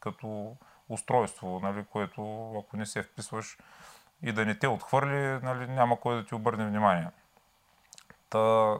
като 0.00 0.56
устройство, 0.88 1.60
нали, 1.62 1.84
което 1.84 2.50
ако 2.58 2.76
не 2.76 2.86
се 2.86 3.02
вписваш 3.02 3.58
и 4.22 4.32
да 4.32 4.46
не 4.46 4.58
те 4.58 4.68
отхвърли, 4.68 5.40
нали, 5.42 5.66
няма 5.66 6.00
кой 6.00 6.16
да 6.16 6.26
ти 6.26 6.34
обърне 6.34 6.66
внимание. 6.66 7.08
Та, 8.30 8.74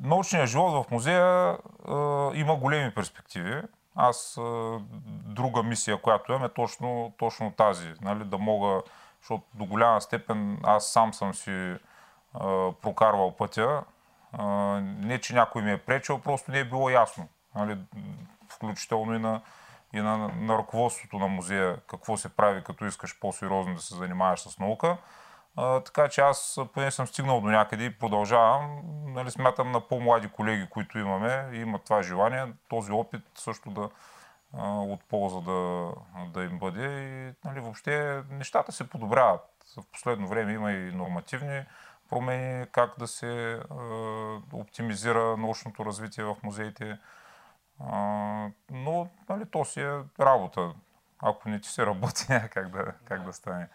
научният 0.00 0.48
живот 0.48 0.84
в 0.84 0.90
музея 0.90 1.58
е, 1.88 1.92
има 2.38 2.56
големи 2.56 2.94
перспективи. 2.94 3.62
Аз 3.94 4.36
е, 4.36 4.40
друга 5.06 5.62
мисия, 5.62 6.00
която 6.00 6.32
имам 6.32 6.44
е 6.44 6.48
точно, 6.48 7.14
точно 7.18 7.52
тази. 7.52 7.92
Нали, 8.00 8.24
да 8.24 8.38
мога, 8.38 8.82
защото 9.20 9.44
до 9.54 9.64
голяма 9.64 10.00
степен 10.00 10.58
аз 10.62 10.92
сам 10.92 11.14
съм 11.14 11.34
си 11.34 11.50
е, 11.50 11.78
прокарвал 12.82 13.36
пътя. 13.36 13.82
Е, 14.38 14.42
не, 14.82 15.20
че 15.20 15.34
някой 15.34 15.62
ми 15.62 15.72
е 15.72 15.78
пречил, 15.78 16.18
просто 16.18 16.50
не 16.50 16.58
е 16.58 16.64
било 16.64 16.90
ясно. 16.90 17.28
Нали, 17.54 17.78
включително 18.48 19.14
и 19.14 19.18
на 19.18 19.40
и 19.92 20.00
на, 20.00 20.30
на 20.36 20.58
ръководството 20.58 21.18
на 21.18 21.26
музея 21.26 21.76
какво 21.86 22.16
се 22.16 22.36
прави, 22.36 22.64
като 22.64 22.84
искаш 22.84 23.18
по-сериозно 23.20 23.74
да 23.74 23.80
се 23.80 23.94
занимаваш 23.94 24.40
с 24.40 24.58
наука. 24.58 24.96
А, 25.56 25.80
така 25.80 26.08
че 26.08 26.20
аз 26.20 26.60
поне 26.74 26.90
съм 26.90 27.06
стигнал 27.06 27.40
до 27.40 27.46
някъде 27.46 27.84
и 27.84 27.98
продължавам. 27.98 28.82
Нали, 29.06 29.30
смятам 29.30 29.72
на 29.72 29.80
по-млади 29.80 30.28
колеги, 30.28 30.66
които 30.70 30.98
имаме 30.98 31.50
имат 31.52 31.84
това 31.84 32.02
желание, 32.02 32.52
този 32.68 32.92
опит 32.92 33.22
също 33.34 33.70
да 33.70 33.90
а, 34.58 34.68
от 34.68 35.04
полза 35.04 35.40
да, 35.40 35.90
да 36.34 36.44
им 36.44 36.58
бъде. 36.58 36.84
И 36.84 37.48
нали, 37.48 37.60
въобще 37.60 38.22
нещата 38.30 38.72
се 38.72 38.90
подобряват. 38.90 39.40
В 39.76 39.92
последно 39.92 40.28
време 40.28 40.52
има 40.52 40.72
и 40.72 40.92
нормативни 40.92 41.64
промени, 42.10 42.66
как 42.72 42.98
да 42.98 43.06
се 43.06 43.52
а, 43.52 43.74
оптимизира 44.52 45.36
научното 45.36 45.84
развитие 45.84 46.24
в 46.24 46.36
музеите 46.42 46.98
но 48.70 49.08
нали, 49.28 49.46
то 49.50 49.64
си 49.64 49.80
е 49.80 50.00
работа. 50.20 50.72
Ако 51.18 51.48
не 51.48 51.60
ти 51.60 51.68
се 51.68 51.86
работи, 51.86 52.26
как 52.50 52.68
да, 52.68 52.92
как 53.04 53.22
да 53.22 53.32
стане. 53.32 53.68